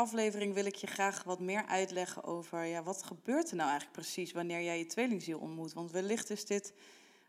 aflevering 0.00 0.54
wil 0.54 0.64
ik 0.64 0.74
je 0.74 0.86
graag 0.86 1.22
wat 1.22 1.40
meer 1.40 1.66
uitleggen 1.66 2.24
over 2.24 2.64
ja, 2.64 2.82
wat 2.82 3.02
gebeurt 3.02 3.50
er 3.50 3.56
nou 3.56 3.70
eigenlijk 3.70 4.00
precies 4.00 4.32
wanneer 4.32 4.62
jij 4.62 4.78
je 4.78 4.86
tweelingziel 4.86 5.38
ontmoet. 5.38 5.72
Want 5.72 5.90
wellicht 5.90 6.30
is 6.30 6.46
dit 6.46 6.72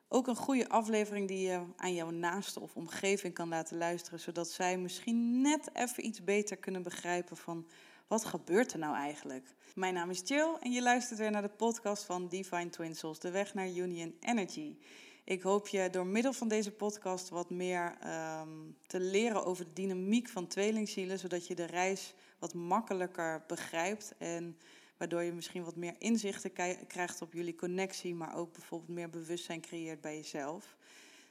ook 0.08 0.28
een 0.28 0.36
goede 0.36 0.70
aflevering 0.70 1.28
die 1.28 1.48
je 1.48 1.62
aan 1.76 1.94
jouw 1.94 2.10
naaste 2.10 2.60
of 2.60 2.76
omgeving 2.76 3.34
kan 3.34 3.50
laten 3.50 3.78
luisteren, 3.78 4.20
zodat 4.20 4.50
zij 4.50 4.78
misschien 4.78 5.42
net 5.42 5.70
even 5.74 6.06
iets 6.06 6.24
beter 6.24 6.58
kunnen 6.58 6.84
begrijpen 6.84 7.38
van 7.38 7.68
wat 8.08 8.26
gebeurt 8.26 8.74
er 8.74 8.80
nou 8.80 8.96
eigenlijk. 8.96 9.56
Mijn 9.76 9.94
naam 9.94 10.10
is 10.10 10.22
Jill 10.26 10.56
en 10.60 10.72
je 10.72 10.82
luistert 10.82 11.20
weer 11.20 11.32
naar 11.32 11.42
de 11.42 11.50
podcast 11.50 12.04
van 12.04 12.28
Divine 12.28 12.70
Twin 12.70 12.96
Souls, 12.96 13.20
de 13.20 13.32
weg 13.32 13.54
naar 13.54 13.68
Union 13.68 14.16
Energy. 14.20 14.76
Ik 15.24 15.42
hoop 15.42 15.68
je 15.68 15.90
door 15.90 16.06
middel 16.06 16.34
van 16.34 16.48
deze 16.48 16.72
podcast 16.72 17.30
wat 17.30 17.50
meer 17.50 17.98
um, 18.42 18.76
te 18.88 19.00
leren 19.00 19.46
over 19.46 19.66
de 19.66 19.74
dynamiek 19.74 20.30
van 20.30 20.48
tweelingzielen, 20.48 21.20
zodat 21.20 21.48
je 21.48 21.56
de 21.56 21.66
reis 21.66 22.14
wat 22.42 22.54
makkelijker 22.54 23.44
begrijpt 23.48 24.14
en 24.18 24.58
waardoor 24.98 25.22
je 25.22 25.32
misschien 25.32 25.64
wat 25.64 25.76
meer 25.76 25.96
inzichten 25.98 26.52
krijgt 26.88 27.22
op 27.22 27.34
jullie 27.34 27.56
connectie, 27.56 28.16
maar 28.16 28.36
ook 28.36 28.54
bijvoorbeeld 28.54 28.90
meer 28.90 29.10
bewustzijn 29.10 29.62
creëert 29.62 30.02
bij 30.02 30.16
jezelf. 30.16 30.76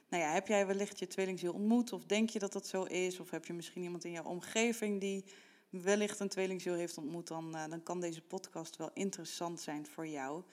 Nou 0.09 0.23
ja, 0.23 0.33
heb 0.33 0.47
jij 0.47 0.67
wellicht 0.67 0.99
je 0.99 1.07
tweelingziel 1.07 1.53
ontmoet 1.53 1.93
of 1.93 2.03
denk 2.03 2.29
je 2.29 2.39
dat 2.39 2.53
dat 2.53 2.67
zo 2.67 2.83
is? 2.83 3.19
Of 3.19 3.29
heb 3.29 3.45
je 3.45 3.53
misschien 3.53 3.83
iemand 3.83 4.03
in 4.03 4.11
jouw 4.11 4.23
omgeving 4.23 4.99
die 4.99 5.25
wellicht 5.69 6.19
een 6.19 6.29
tweelingziel 6.29 6.73
heeft 6.73 6.97
ontmoet? 6.97 7.27
Dan, 7.27 7.55
uh, 7.55 7.63
dan 7.69 7.83
kan 7.83 7.99
deze 7.99 8.21
podcast 8.21 8.75
wel 8.77 8.89
interessant 8.93 9.59
zijn 9.59 9.85
voor 9.85 10.07
jou. 10.07 10.43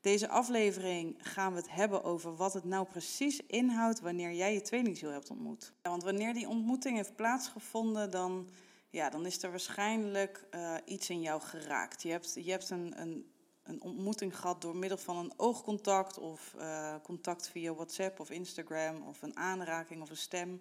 Deze 0.00 0.28
aflevering 0.28 1.16
gaan 1.18 1.52
we 1.52 1.58
het 1.58 1.70
hebben 1.70 2.04
over 2.04 2.36
wat 2.36 2.52
het 2.52 2.64
nou 2.64 2.86
precies 2.86 3.40
inhoudt 3.46 4.00
wanneer 4.00 4.32
jij 4.32 4.54
je 4.54 4.62
tweelingziel 4.62 5.10
hebt 5.10 5.30
ontmoet. 5.30 5.72
Want 5.82 6.02
wanneer 6.02 6.34
die 6.34 6.48
ontmoeting 6.48 6.96
heeft 6.96 7.16
plaatsgevonden, 7.16 8.10
dan, 8.10 8.48
ja, 8.94 9.10
dan 9.10 9.26
is 9.26 9.42
er 9.42 9.50
waarschijnlijk 9.50 10.44
uh, 10.50 10.74
iets 10.84 11.10
in 11.10 11.20
jou 11.20 11.40
geraakt. 11.40 12.02
Je 12.02 12.10
hebt, 12.10 12.34
je 12.34 12.50
hebt 12.50 12.70
een, 12.70 13.00
een, 13.00 13.30
een 13.62 13.82
ontmoeting 13.82 14.38
gehad 14.38 14.60
door 14.60 14.76
middel 14.76 14.98
van 14.98 15.16
een 15.16 15.32
oogcontact 15.36 16.18
of 16.18 16.54
uh, 16.58 16.94
contact 17.02 17.48
via 17.48 17.74
WhatsApp 17.74 18.20
of 18.20 18.30
Instagram 18.30 19.02
of 19.02 19.22
een 19.22 19.36
aanraking 19.36 20.02
of 20.02 20.10
een 20.10 20.16
stem 20.16 20.60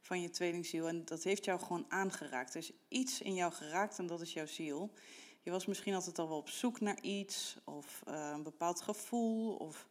van 0.00 0.20
je 0.20 0.30
tweelingziel. 0.30 0.88
En 0.88 1.04
dat 1.04 1.22
heeft 1.22 1.44
jou 1.44 1.60
gewoon 1.60 1.84
aangeraakt. 1.88 2.54
Er 2.54 2.60
is 2.60 2.72
iets 2.88 3.20
in 3.20 3.34
jou 3.34 3.52
geraakt 3.52 3.98
en 3.98 4.06
dat 4.06 4.20
is 4.20 4.32
jouw 4.32 4.46
ziel. 4.46 4.90
Je 5.42 5.50
was 5.50 5.66
misschien 5.66 5.94
altijd 5.94 6.18
al 6.18 6.28
wel 6.28 6.38
op 6.38 6.48
zoek 6.48 6.80
naar 6.80 7.00
iets 7.00 7.56
of 7.64 8.02
uh, 8.08 8.30
een 8.32 8.42
bepaald 8.42 8.80
gevoel. 8.80 9.54
Of 9.54 9.86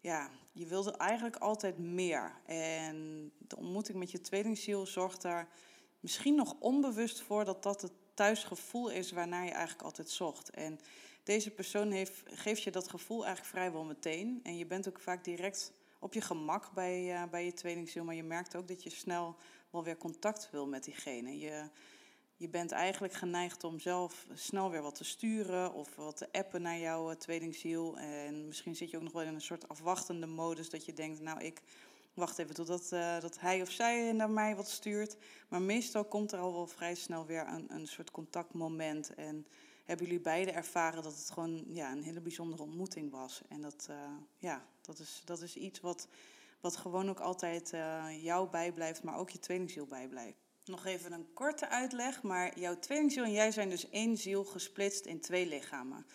ja, 0.00 0.30
je 0.52 0.66
wilde 0.66 0.96
eigenlijk 0.96 1.36
altijd 1.36 1.78
meer. 1.78 2.32
En 2.46 3.30
de 3.38 3.56
ontmoeting 3.56 3.98
met 3.98 4.10
je 4.10 4.20
tweelingziel 4.20 4.86
zorgt 4.86 5.22
daar 5.22 5.48
misschien 6.02 6.34
nog 6.34 6.54
onbewust 6.58 7.20
voor 7.20 7.44
dat 7.44 7.62
dat 7.62 7.82
het 7.82 7.92
thuisgevoel 8.14 8.90
is 8.90 9.12
waarnaar 9.12 9.44
je 9.44 9.50
eigenlijk 9.50 9.82
altijd 9.82 10.10
zocht. 10.10 10.50
En 10.50 10.80
deze 11.22 11.50
persoon 11.50 11.90
heeft, 11.90 12.22
geeft 12.24 12.62
je 12.62 12.70
dat 12.70 12.88
gevoel 12.88 13.24
eigenlijk 13.24 13.54
vrijwel 13.54 13.84
meteen. 13.84 14.40
En 14.42 14.56
je 14.56 14.66
bent 14.66 14.88
ook 14.88 15.00
vaak 15.00 15.24
direct 15.24 15.72
op 15.98 16.14
je 16.14 16.20
gemak 16.20 16.72
bij, 16.72 17.22
uh, 17.22 17.30
bij 17.30 17.44
je 17.44 17.52
tweelingziel. 17.52 18.04
Maar 18.04 18.14
je 18.14 18.22
merkt 18.22 18.56
ook 18.56 18.68
dat 18.68 18.82
je 18.82 18.90
snel 18.90 19.36
wel 19.70 19.84
weer 19.84 19.96
contact 19.96 20.48
wil 20.50 20.66
met 20.66 20.84
diegene. 20.84 21.38
Je 21.38 21.70
je 22.42 22.48
bent 22.48 22.72
eigenlijk 22.72 23.12
geneigd 23.12 23.64
om 23.64 23.80
zelf 23.80 24.26
snel 24.34 24.70
weer 24.70 24.82
wat 24.82 24.94
te 24.94 25.04
sturen 25.04 25.74
of 25.74 25.96
wat 25.96 26.16
te 26.16 26.28
appen 26.32 26.62
naar 26.62 26.78
jouw 26.78 27.10
eh, 27.10 27.16
tweelingziel. 27.16 27.98
En 27.98 28.46
misschien 28.46 28.76
zit 28.76 28.90
je 28.90 28.96
ook 28.96 29.02
nog 29.02 29.12
wel 29.12 29.22
in 29.22 29.34
een 29.34 29.40
soort 29.40 29.68
afwachtende 29.68 30.26
modus 30.26 30.70
dat 30.70 30.84
je 30.84 30.92
denkt, 30.92 31.20
nou 31.20 31.40
ik 31.40 31.62
wacht 32.14 32.38
even 32.38 32.54
totdat 32.54 32.90
uh, 32.92 33.20
dat 33.20 33.40
hij 33.40 33.62
of 33.62 33.70
zij 33.70 34.12
naar 34.12 34.30
mij 34.30 34.56
wat 34.56 34.68
stuurt. 34.68 35.16
Maar 35.48 35.62
meestal 35.62 36.04
komt 36.04 36.32
er 36.32 36.38
al 36.38 36.52
wel 36.52 36.66
vrij 36.66 36.94
snel 36.94 37.26
weer 37.26 37.48
een, 37.48 37.74
een 37.74 37.86
soort 37.86 38.10
contactmoment. 38.10 39.14
En 39.14 39.46
hebben 39.84 40.06
jullie 40.06 40.20
beide 40.20 40.50
ervaren 40.50 41.02
dat 41.02 41.16
het 41.16 41.30
gewoon 41.30 41.64
ja, 41.66 41.92
een 41.92 42.02
hele 42.02 42.20
bijzondere 42.20 42.62
ontmoeting 42.62 43.10
was. 43.10 43.40
En 43.48 43.60
dat, 43.60 43.86
uh, 43.90 43.96
ja, 44.38 44.64
dat, 44.80 44.98
is, 44.98 45.22
dat 45.24 45.40
is 45.40 45.56
iets 45.56 45.80
wat, 45.80 46.08
wat 46.60 46.76
gewoon 46.76 47.08
ook 47.08 47.20
altijd 47.20 47.72
uh, 47.72 48.04
jou 48.22 48.50
bijblijft, 48.50 49.02
maar 49.02 49.16
ook 49.16 49.30
je 49.30 49.38
tweelingziel 49.38 49.86
bijblijft. 49.86 50.38
Nog 50.64 50.84
even 50.86 51.12
een 51.12 51.32
korte 51.32 51.68
uitleg, 51.68 52.22
maar 52.22 52.58
jouw 52.58 52.78
tweelingziel 52.78 53.24
en 53.24 53.32
jij 53.32 53.50
zijn 53.50 53.68
dus 53.68 53.90
één 53.90 54.16
ziel 54.16 54.44
gesplitst 54.44 55.06
in 55.06 55.20
twee 55.20 55.46
lichamen. 55.46 56.06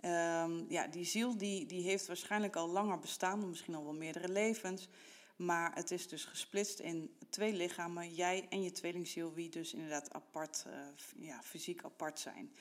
Um, 0.00 0.66
ja, 0.68 0.86
die 0.86 1.04
ziel 1.04 1.36
die, 1.36 1.66
die 1.66 1.82
heeft 1.82 2.06
waarschijnlijk 2.06 2.56
al 2.56 2.68
langer 2.68 2.98
bestaan, 2.98 3.48
misschien 3.48 3.74
al 3.74 3.84
wel 3.84 3.94
meerdere 3.94 4.28
levens. 4.28 4.88
Maar 5.36 5.74
het 5.74 5.90
is 5.90 6.08
dus 6.08 6.24
gesplitst 6.24 6.78
in 6.78 7.16
twee 7.30 7.52
lichamen, 7.52 8.14
jij 8.14 8.46
en 8.48 8.62
je 8.62 8.72
tweelingziel, 8.72 9.32
wie 9.32 9.48
dus 9.48 9.74
inderdaad 9.74 10.12
apart, 10.12 10.64
uh, 10.66 11.26
ja, 11.26 11.42
fysiek 11.42 11.84
apart 11.84 12.20
zijn. 12.20 12.52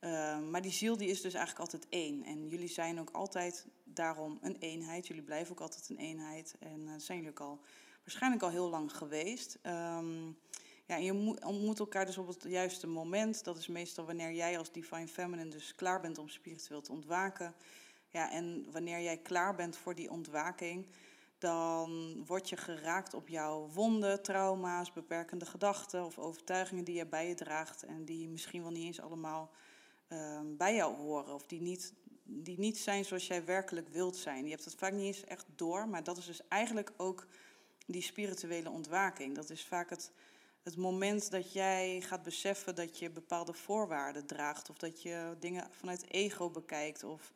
Uh, 0.00 0.38
maar 0.38 0.62
die 0.62 0.72
ziel 0.72 0.96
die 0.96 1.08
is 1.08 1.20
dus 1.20 1.34
eigenlijk 1.34 1.72
altijd 1.72 1.86
één. 1.88 2.24
En 2.24 2.48
jullie 2.48 2.68
zijn 2.68 3.00
ook 3.00 3.10
altijd 3.10 3.66
daarom 3.84 4.38
een 4.42 4.56
eenheid. 4.58 5.06
Jullie 5.06 5.22
blijven 5.22 5.52
ook 5.52 5.60
altijd 5.60 5.88
een 5.88 5.98
eenheid. 5.98 6.54
En 6.58 6.80
uh, 6.80 6.92
zijn 6.96 7.18
jullie 7.18 7.32
ook 7.32 7.40
al 7.40 7.60
waarschijnlijk 8.04 8.42
al 8.42 8.50
heel 8.50 8.68
lang 8.68 8.96
geweest. 8.96 9.58
Um, 9.62 10.38
ja, 10.86 10.96
je 10.96 11.12
ontmoet 11.44 11.78
elkaar 11.78 12.06
dus 12.06 12.18
op 12.18 12.26
het 12.26 12.44
juiste 12.48 12.86
moment. 12.86 13.44
Dat 13.44 13.56
is 13.56 13.66
meestal 13.66 14.06
wanneer 14.06 14.32
jij 14.32 14.58
als 14.58 14.72
Divine 14.72 15.08
Feminine 15.08 15.50
dus 15.50 15.74
klaar 15.74 16.00
bent 16.00 16.18
om 16.18 16.28
spiritueel 16.28 16.80
te 16.80 16.92
ontwaken. 16.92 17.54
Ja, 18.08 18.30
en 18.32 18.66
wanneer 18.70 19.00
jij 19.00 19.16
klaar 19.16 19.54
bent 19.54 19.76
voor 19.76 19.94
die 19.94 20.10
ontwaking, 20.10 20.86
dan 21.38 22.22
word 22.26 22.48
je 22.48 22.56
geraakt 22.56 23.14
op 23.14 23.28
jouw 23.28 23.68
wonden, 23.68 24.22
trauma's, 24.22 24.92
beperkende 24.92 25.46
gedachten 25.46 26.04
of 26.04 26.18
overtuigingen 26.18 26.84
die 26.84 26.94
je 26.94 27.06
bij 27.06 27.28
je 27.28 27.34
draagt 27.34 27.82
en 27.82 28.04
die 28.04 28.28
misschien 28.28 28.62
wel 28.62 28.70
niet 28.70 28.84
eens 28.84 29.00
allemaal 29.00 29.50
uh, 30.08 30.40
bij 30.44 30.74
jou 30.74 30.96
horen 30.96 31.34
of 31.34 31.46
die 31.46 31.60
niet, 31.60 31.92
die 32.24 32.58
niet 32.58 32.78
zijn 32.78 33.04
zoals 33.04 33.26
jij 33.26 33.44
werkelijk 33.44 33.88
wilt 33.88 34.16
zijn. 34.16 34.44
Je 34.44 34.50
hebt 34.50 34.64
het 34.64 34.74
vaak 34.74 34.92
niet 34.92 35.04
eens 35.04 35.24
echt 35.24 35.46
door, 35.56 35.88
maar 35.88 36.04
dat 36.04 36.16
is 36.16 36.26
dus 36.26 36.48
eigenlijk 36.48 36.92
ook 36.96 37.26
die 37.86 38.02
spirituele 38.02 38.70
ontwaking. 38.70 39.34
Dat 39.34 39.50
is 39.50 39.64
vaak 39.64 39.90
het 39.90 40.12
het 40.66 40.76
moment 40.76 41.30
dat 41.30 41.52
jij 41.52 42.00
gaat 42.00 42.22
beseffen 42.22 42.74
dat 42.74 42.98
je 42.98 43.10
bepaalde 43.10 43.52
voorwaarden 43.52 44.26
draagt, 44.26 44.70
of 44.70 44.76
dat 44.76 45.02
je 45.02 45.36
dingen 45.40 45.68
vanuit 45.70 46.10
ego 46.10 46.50
bekijkt, 46.50 47.04
of 47.04 47.32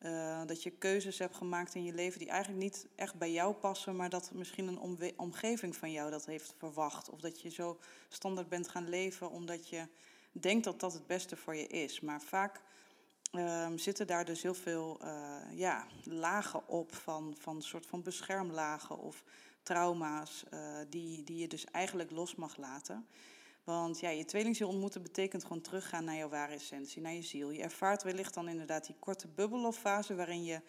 uh, 0.00 0.42
dat 0.46 0.62
je 0.62 0.70
keuzes 0.70 1.18
hebt 1.18 1.36
gemaakt 1.36 1.74
in 1.74 1.84
je 1.84 1.92
leven 1.92 2.18
die 2.18 2.28
eigenlijk 2.28 2.62
niet 2.62 2.86
echt 2.94 3.14
bij 3.14 3.32
jou 3.32 3.54
passen, 3.54 3.96
maar 3.96 4.10
dat 4.10 4.30
misschien 4.32 4.66
een 4.68 5.14
omgeving 5.16 5.76
van 5.76 5.92
jou 5.92 6.10
dat 6.10 6.26
heeft 6.26 6.54
verwacht. 6.58 7.10
Of 7.10 7.20
dat 7.20 7.40
je 7.40 7.50
zo 7.50 7.78
standaard 8.08 8.48
bent 8.48 8.68
gaan 8.68 8.88
leven 8.88 9.30
omdat 9.30 9.68
je 9.68 9.86
denkt 10.32 10.64
dat 10.64 10.80
dat 10.80 10.92
het 10.92 11.06
beste 11.06 11.36
voor 11.36 11.56
je 11.56 11.66
is. 11.66 12.00
Maar 12.00 12.20
vaak 12.20 12.60
uh, 13.32 13.68
zitten 13.76 14.06
daar 14.06 14.24
dus 14.24 14.42
heel 14.42 14.54
veel 14.54 14.98
uh, 15.02 15.36
ja, 15.54 15.86
lagen 16.04 16.68
op 16.68 16.94
van, 16.94 17.34
van 17.38 17.62
soort 17.62 17.86
van 17.86 18.02
beschermlagen 18.02 18.98
of 18.98 19.24
trauma's 19.62 20.44
uh, 20.54 20.60
die, 20.88 21.24
die 21.24 21.38
je 21.38 21.48
dus 21.48 21.64
eigenlijk 21.64 22.10
los 22.10 22.34
mag 22.34 22.56
laten. 22.56 23.06
Want 23.68 24.00
ja, 24.00 24.08
je 24.08 24.24
tweelingziel 24.24 24.68
ontmoeten 24.68 25.02
betekent 25.02 25.42
gewoon 25.42 25.60
teruggaan 25.60 26.04
naar 26.04 26.16
jouw 26.16 26.28
ware 26.28 26.54
essentie, 26.54 27.02
naar 27.02 27.12
je 27.12 27.22
ziel. 27.22 27.50
Je 27.50 27.62
ervaart 27.62 28.02
wellicht 28.02 28.34
dan 28.34 28.48
inderdaad 28.48 28.86
die 28.86 28.96
korte 28.98 29.28
bubbelloffase 29.28 30.14
waarin 30.14 30.44
je 30.44 30.60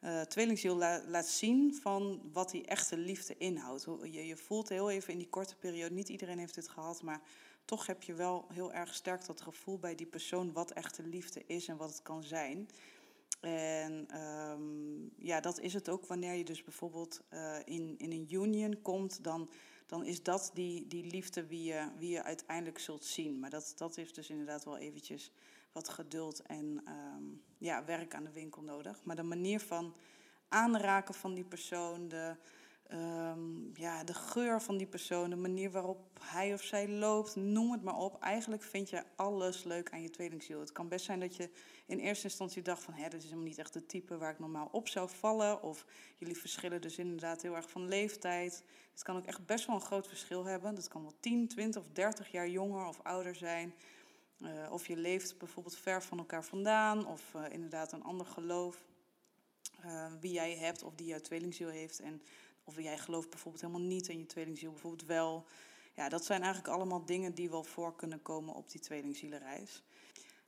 uh, 0.00 0.20
tweelingziel 0.20 0.76
la 0.76 1.02
laat 1.06 1.26
zien 1.26 1.74
van 1.74 2.30
wat 2.32 2.50
die 2.50 2.66
echte 2.66 2.96
liefde 2.96 3.34
inhoudt. 3.38 3.86
Je, 4.02 4.26
je 4.26 4.36
voelt 4.36 4.68
heel 4.68 4.90
even 4.90 5.12
in 5.12 5.18
die 5.18 5.28
korte 5.28 5.56
periode, 5.56 5.94
niet 5.94 6.08
iedereen 6.08 6.38
heeft 6.38 6.54
dit 6.54 6.68
gehad, 6.68 7.02
maar 7.02 7.20
toch 7.64 7.86
heb 7.86 8.02
je 8.02 8.14
wel 8.14 8.46
heel 8.52 8.72
erg 8.72 8.94
sterk 8.94 9.26
dat 9.26 9.40
gevoel 9.40 9.78
bij 9.78 9.94
die 9.94 10.06
persoon 10.06 10.52
wat 10.52 10.70
echte 10.70 11.02
liefde 11.02 11.42
is 11.46 11.68
en 11.68 11.76
wat 11.76 11.90
het 11.90 12.02
kan 12.02 12.22
zijn. 12.22 12.68
En 13.40 14.20
um, 14.20 15.10
ja, 15.16 15.40
dat 15.40 15.60
is 15.60 15.74
het 15.74 15.88
ook 15.88 16.06
wanneer 16.06 16.34
je 16.34 16.44
dus 16.44 16.64
bijvoorbeeld 16.64 17.20
uh, 17.32 17.56
in, 17.64 17.94
in 17.98 18.12
een 18.12 18.26
union 18.30 18.82
komt, 18.82 19.24
dan, 19.24 19.50
dan 19.90 20.04
is 20.04 20.22
dat 20.22 20.50
die, 20.54 20.86
die 20.86 21.04
liefde 21.04 21.46
wie 21.46 21.62
je, 21.62 21.88
wie 21.98 22.10
je 22.10 22.22
uiteindelijk 22.22 22.78
zult 22.78 23.04
zien. 23.04 23.38
Maar 23.38 23.50
dat, 23.50 23.72
dat 23.76 23.96
heeft 23.96 24.14
dus 24.14 24.30
inderdaad 24.30 24.64
wel 24.64 24.76
eventjes 24.78 25.32
wat 25.72 25.88
geduld 25.88 26.42
en 26.42 26.82
um, 26.88 27.42
ja, 27.58 27.84
werk 27.84 28.14
aan 28.14 28.24
de 28.24 28.32
winkel 28.32 28.62
nodig. 28.62 29.04
Maar 29.04 29.16
de 29.16 29.22
manier 29.22 29.60
van 29.60 29.94
aanraken 30.48 31.14
van 31.14 31.34
die 31.34 31.44
persoon, 31.44 32.08
de, 32.08 32.36
Um, 32.92 33.70
ja, 33.74 34.04
de 34.04 34.14
geur 34.14 34.62
van 34.62 34.76
die 34.76 34.86
persoon, 34.86 35.30
de 35.30 35.36
manier 35.36 35.70
waarop 35.70 36.18
hij 36.20 36.54
of 36.54 36.62
zij 36.62 36.88
loopt, 36.88 37.36
noem 37.36 37.72
het 37.72 37.82
maar 37.82 37.96
op. 37.96 38.22
Eigenlijk 38.22 38.62
vind 38.62 38.90
je 38.90 39.02
alles 39.16 39.64
leuk 39.64 39.90
aan 39.90 40.02
je 40.02 40.10
tweelingziel. 40.10 40.60
Het 40.60 40.72
kan 40.72 40.88
best 40.88 41.04
zijn 41.04 41.20
dat 41.20 41.36
je 41.36 41.50
in 41.86 41.98
eerste 41.98 42.24
instantie 42.24 42.62
dacht 42.62 42.82
van... 42.82 42.94
Hé, 42.94 43.02
dit 43.02 43.14
is 43.14 43.22
helemaal 43.22 43.44
niet 43.44 43.58
echt 43.58 43.72
de 43.72 43.86
type 43.86 44.18
waar 44.18 44.32
ik 44.32 44.38
normaal 44.38 44.68
op 44.72 44.88
zou 44.88 45.08
vallen. 45.08 45.62
Of 45.62 45.86
jullie 46.16 46.36
verschillen 46.36 46.80
dus 46.80 46.98
inderdaad 46.98 47.42
heel 47.42 47.56
erg 47.56 47.70
van 47.70 47.88
leeftijd. 47.88 48.62
Het 48.92 49.02
kan 49.02 49.16
ook 49.16 49.26
echt 49.26 49.46
best 49.46 49.66
wel 49.66 49.76
een 49.76 49.82
groot 49.82 50.08
verschil 50.08 50.44
hebben. 50.44 50.74
Dat 50.74 50.88
kan 50.88 51.02
wel 51.02 51.14
10, 51.20 51.48
20 51.48 51.82
of 51.82 51.88
30 51.92 52.30
jaar 52.30 52.48
jonger 52.48 52.86
of 52.86 53.00
ouder 53.02 53.34
zijn. 53.34 53.74
Uh, 54.38 54.72
of 54.72 54.86
je 54.86 54.96
leeft 54.96 55.38
bijvoorbeeld 55.38 55.76
ver 55.76 56.02
van 56.02 56.18
elkaar 56.18 56.44
vandaan. 56.44 57.06
Of 57.06 57.34
uh, 57.36 57.42
inderdaad 57.50 57.92
een 57.92 58.04
ander 58.04 58.26
geloof. 58.26 58.82
Uh, 59.84 60.06
wie 60.20 60.32
jij 60.32 60.56
hebt 60.56 60.82
of 60.82 60.94
die 60.94 61.06
jouw 61.06 61.20
tweelingziel 61.20 61.68
heeft... 61.68 62.00
En 62.00 62.22
of 62.70 62.82
jij 62.82 62.98
gelooft 62.98 63.30
bijvoorbeeld 63.30 63.62
helemaal 63.62 63.86
niet 63.86 64.08
en 64.08 64.18
je 64.18 64.26
tweelingziel 64.26 64.70
bijvoorbeeld 64.70 65.08
wel. 65.08 65.44
ja, 65.94 66.08
dat 66.08 66.24
zijn 66.24 66.42
eigenlijk 66.42 66.74
allemaal 66.74 67.04
dingen 67.04 67.34
die 67.34 67.50
wel 67.50 67.64
voor 67.64 67.96
kunnen 67.96 68.22
komen 68.22 68.54
op 68.54 68.70
die 68.70 68.80
tweelingzielenreis. 68.80 69.82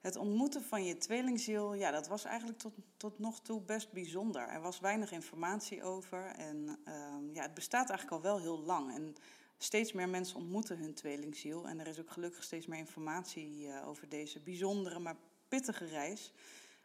Het 0.00 0.16
ontmoeten 0.16 0.62
van 0.62 0.84
je 0.84 0.98
tweelingziel, 0.98 1.74
ja, 1.74 1.90
dat 1.90 2.08
was 2.08 2.24
eigenlijk 2.24 2.58
tot, 2.58 2.72
tot 2.96 3.18
nog 3.18 3.40
toe 3.40 3.60
best 3.60 3.92
bijzonder. 3.92 4.48
Er 4.48 4.60
was 4.60 4.80
weinig 4.80 5.12
informatie 5.12 5.82
over 5.82 6.26
en 6.26 6.78
ehm, 6.84 7.34
ja, 7.34 7.42
het 7.42 7.54
bestaat 7.54 7.88
eigenlijk 7.88 8.22
al 8.22 8.30
wel 8.30 8.40
heel 8.40 8.58
lang. 8.58 8.94
En 8.94 9.14
steeds 9.58 9.92
meer 9.92 10.08
mensen 10.08 10.36
ontmoeten 10.36 10.78
hun 10.78 10.94
tweelingziel. 10.94 11.68
En 11.68 11.80
er 11.80 11.86
is 11.86 12.00
ook 12.00 12.10
gelukkig 12.10 12.42
steeds 12.42 12.66
meer 12.66 12.78
informatie 12.78 13.66
uh, 13.66 13.88
over 13.88 14.08
deze 14.08 14.40
bijzondere, 14.40 14.98
maar 14.98 15.16
pittige 15.48 15.84
reis. 15.84 16.32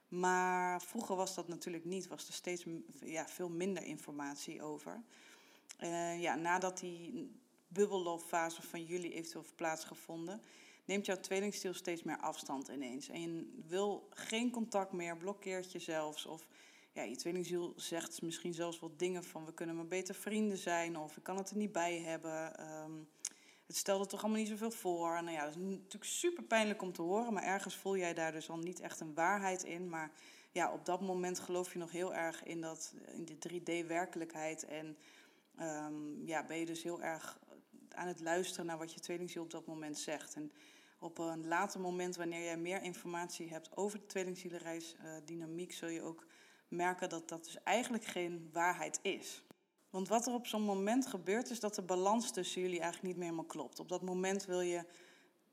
Maar 0.08 0.82
vroeger 0.82 1.16
was 1.16 1.36
dat 1.36 1.48
natuurlijk 1.48 1.86
niet, 1.86 2.08
was 2.08 2.28
er 2.28 2.34
steeds 2.34 2.66
ja, 3.00 3.28
veel 3.28 3.50
minder 3.50 3.84
informatie 3.84 4.62
over. 4.62 5.04
Uh, 5.80 6.22
ja, 6.22 6.36
nadat 6.36 6.80
die 6.80 7.32
bubbellooffase 7.68 8.62
van 8.62 8.84
jullie 8.84 9.14
eventueel 9.14 9.42
heeft 9.42 9.56
plaatsgevonden, 9.56 10.42
neemt 10.86 11.06
jouw 11.06 11.20
tweelingstiel 11.20 11.74
steeds 11.74 12.04
meer 12.04 12.18
afstand 12.18 12.68
ineens. 12.68 13.10
En 13.10 13.22
je 13.22 13.64
wil 13.68 14.08
geen 14.10 14.52
contact 14.52 14.92
meer, 14.92 15.18
blokkeert 15.18 15.72
je 15.72 15.80
zelfs. 15.80 16.26
Of 16.26 16.48
ja, 16.92 17.04
je 17.04 17.16
tweelingziel 17.16 17.74
zegt 17.76 18.22
misschien 18.22 18.54
zelfs 18.54 18.80
wat 18.80 19.00
dingen 19.00 19.24
van 19.24 19.46
we 19.46 19.54
kunnen 19.54 19.76
maar 19.76 19.88
beter 19.88 20.16
vrienden 20.16 20.58
zijn 20.58 20.98
of 20.98 21.18
ik 21.18 21.24
kan 21.24 21.38
het 21.38 21.50
er 21.50 21.58
niet 21.58 21.72
bij 21.72 22.00
hebben. 22.00 22.62
Um, 22.84 23.08
het 23.68 23.76
stelde 23.76 24.06
toch 24.06 24.22
allemaal 24.22 24.40
niet 24.40 24.50
zoveel 24.50 24.72
voor. 24.72 25.24
Nou 25.24 25.32
ja, 25.32 25.44
dat 25.44 25.56
is 25.56 25.62
natuurlijk 25.62 26.04
super 26.04 26.44
pijnlijk 26.44 26.82
om 26.82 26.94
te 26.94 27.02
horen, 27.02 27.34
maar 27.34 27.44
ergens 27.44 27.76
voel 27.76 27.98
jij 27.98 28.14
daar 28.14 28.32
dus 28.32 28.50
al 28.50 28.58
niet 28.58 28.80
echt 28.80 29.00
een 29.00 29.14
waarheid 29.14 29.64
in. 29.64 29.90
Maar 29.90 30.12
ja, 30.52 30.74
op 30.74 30.86
dat 30.86 31.02
moment 31.02 31.40
geloof 31.40 31.74
je 31.74 31.80
nog 31.80 31.92
heel 31.92 32.14
erg 32.14 32.44
in, 32.44 32.62
dat, 32.62 32.94
in 33.12 33.26
de 33.26 33.38
3D-werkelijkheid. 33.50 34.66
En 34.66 34.98
um, 35.60 36.26
ja, 36.26 36.46
ben 36.46 36.58
je 36.58 36.66
dus 36.66 36.84
heel 36.84 37.02
erg 37.02 37.40
aan 37.90 38.08
het 38.08 38.20
luisteren 38.20 38.66
naar 38.66 38.78
wat 38.78 38.94
je 38.94 39.00
tweelingziel 39.00 39.44
op 39.44 39.52
dat 39.52 39.66
moment 39.66 39.98
zegt. 39.98 40.36
En 40.36 40.52
op 41.00 41.18
een 41.18 41.48
later 41.48 41.80
moment, 41.80 42.16
wanneer 42.16 42.44
jij 42.44 42.58
meer 42.58 42.82
informatie 42.82 43.50
hebt 43.50 43.78
over 43.78 44.00
de 44.00 44.06
tweelingzielenreisdynamiek, 44.06 45.72
uh, 45.72 45.78
zul 45.78 45.90
je 45.90 46.02
ook 46.02 46.26
merken 46.68 47.10
dat 47.10 47.30
dat 47.30 47.44
dus 47.44 47.64
eigenlijk 47.64 48.06
geen 48.06 48.50
waarheid 48.54 49.00
is. 49.02 49.46
Want 49.90 50.08
wat 50.08 50.28
er 50.28 50.34
op 50.34 50.48
zo'n 50.48 50.62
moment 50.62 51.08
gebeurt, 51.08 51.50
is 51.50 51.60
dat 51.60 51.76
de 51.76 51.82
balans 51.82 52.32
tussen 52.32 52.62
jullie 52.62 52.80
eigenlijk 52.80 53.08
niet 53.08 53.16
meer 53.16 53.26
helemaal 53.26 53.52
klopt. 53.52 53.80
Op 53.80 53.90
dat 53.90 54.02
moment 54.02 54.46
wil 54.46 54.62
je 54.62 54.86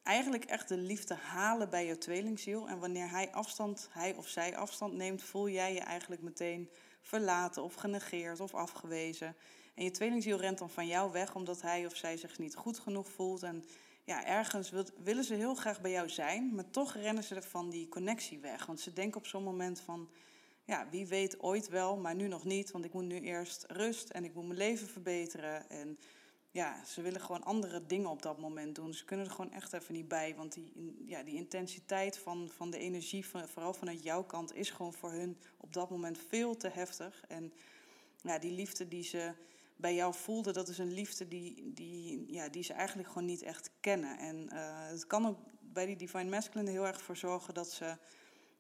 eigenlijk 0.02 0.44
echt 0.44 0.68
de 0.68 0.76
liefde 0.76 1.14
halen 1.14 1.70
bij 1.70 1.86
je 1.86 1.98
tweelingziel. 1.98 2.68
En 2.68 2.78
wanneer 2.78 3.10
hij 3.10 3.32
afstand, 3.32 3.88
hij 3.90 4.14
of 4.14 4.28
zij 4.28 4.56
afstand 4.56 4.94
neemt, 4.94 5.22
voel 5.22 5.48
jij 5.48 5.74
je 5.74 5.80
eigenlijk 5.80 6.22
meteen 6.22 6.70
verlaten 7.04 7.62
of 7.62 7.74
genegeerd 7.74 8.40
of 8.40 8.54
afgewezen. 8.54 9.36
En 9.74 9.84
je 9.84 9.90
tweelingziel 9.90 10.40
rent 10.40 10.58
dan 10.58 10.70
van 10.70 10.86
jou 10.86 11.12
weg 11.12 11.34
omdat 11.34 11.62
hij 11.62 11.86
of 11.86 11.96
zij 11.96 12.16
zich 12.16 12.38
niet 12.38 12.54
goed 12.54 12.78
genoeg 12.78 13.08
voelt. 13.08 13.42
En 13.42 13.64
ja, 14.04 14.26
ergens 14.26 14.72
willen 15.04 15.24
ze 15.24 15.34
heel 15.34 15.54
graag 15.54 15.80
bij 15.80 15.90
jou 15.90 16.08
zijn, 16.08 16.54
maar 16.54 16.70
toch 16.70 16.94
rennen 16.94 17.24
ze 17.24 17.42
van 17.42 17.70
die 17.70 17.88
connectie 17.88 18.38
weg. 18.38 18.66
Want 18.66 18.80
ze 18.80 18.92
denken 18.92 19.20
op 19.20 19.26
zo'n 19.26 19.42
moment 19.42 19.80
van, 19.80 20.08
ja, 20.64 20.88
wie 20.90 21.06
weet 21.06 21.40
ooit 21.40 21.68
wel, 21.68 21.96
maar 21.96 22.14
nu 22.14 22.28
nog 22.28 22.44
niet. 22.44 22.70
Want 22.70 22.84
ik 22.84 22.92
moet 22.92 23.04
nu 23.04 23.20
eerst 23.20 23.64
rust 23.68 24.10
en 24.10 24.24
ik 24.24 24.34
moet 24.34 24.46
mijn 24.46 24.58
leven 24.58 24.88
verbeteren. 24.88 25.70
En 25.70 25.98
ja, 26.54 26.84
ze 26.84 27.02
willen 27.02 27.20
gewoon 27.20 27.44
andere 27.44 27.86
dingen 27.86 28.10
op 28.10 28.22
dat 28.22 28.38
moment 28.38 28.74
doen. 28.74 28.94
Ze 28.94 29.04
kunnen 29.04 29.26
er 29.26 29.32
gewoon 29.32 29.52
echt 29.52 29.72
even 29.72 29.94
niet 29.94 30.08
bij. 30.08 30.34
Want 30.34 30.52
die, 30.52 30.72
ja, 31.04 31.22
die 31.22 31.34
intensiteit 31.34 32.18
van, 32.18 32.50
van 32.56 32.70
de 32.70 32.78
energie, 32.78 33.26
vooral 33.26 33.74
vanuit 33.74 34.02
jouw 34.02 34.24
kant, 34.24 34.54
is 34.54 34.70
gewoon 34.70 34.92
voor 34.92 35.10
hun 35.12 35.38
op 35.56 35.72
dat 35.72 35.90
moment 35.90 36.18
veel 36.28 36.56
te 36.56 36.68
heftig. 36.68 37.24
En 37.28 37.52
ja, 38.22 38.38
die 38.38 38.52
liefde 38.52 38.88
die 38.88 39.02
ze 39.02 39.32
bij 39.76 39.94
jou 39.94 40.14
voelden, 40.14 40.54
dat 40.54 40.68
is 40.68 40.78
een 40.78 40.92
liefde 40.92 41.28
die, 41.28 41.72
die, 41.72 42.32
ja, 42.32 42.48
die 42.48 42.62
ze 42.62 42.72
eigenlijk 42.72 43.08
gewoon 43.08 43.24
niet 43.24 43.42
echt 43.42 43.70
kennen. 43.80 44.18
En 44.18 44.48
uh, 44.52 44.88
het 44.88 45.06
kan 45.06 45.26
ook 45.26 45.38
bij 45.60 45.86
die 45.86 45.96
Divine 45.96 46.30
Masculine 46.30 46.70
heel 46.70 46.86
erg 46.86 47.02
voor 47.02 47.16
zorgen 47.16 47.54
dat 47.54 47.70
ze, 47.70 47.96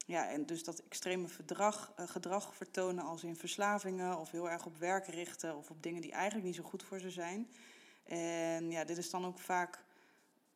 ja, 0.06 0.30
en 0.30 0.46
dus 0.46 0.64
dat 0.64 0.78
extreme 0.78 1.28
uh, 1.50 1.68
gedrag 1.96 2.54
vertonen 2.54 3.04
als 3.04 3.24
in 3.24 3.36
verslavingen 3.36 4.18
of 4.18 4.30
heel 4.30 4.50
erg 4.50 4.66
op 4.66 4.76
werk 4.76 5.06
richten 5.06 5.56
of 5.56 5.70
op 5.70 5.82
dingen 5.82 6.00
die 6.00 6.12
eigenlijk 6.12 6.46
niet 6.46 6.56
zo 6.56 6.62
goed 6.62 6.82
voor 6.82 7.00
ze 7.00 7.10
zijn. 7.10 7.48
En 8.04 8.70
ja, 8.70 8.84
dit 8.84 8.98
is 8.98 9.10
dan 9.10 9.24
ook 9.24 9.38
vaak 9.38 9.84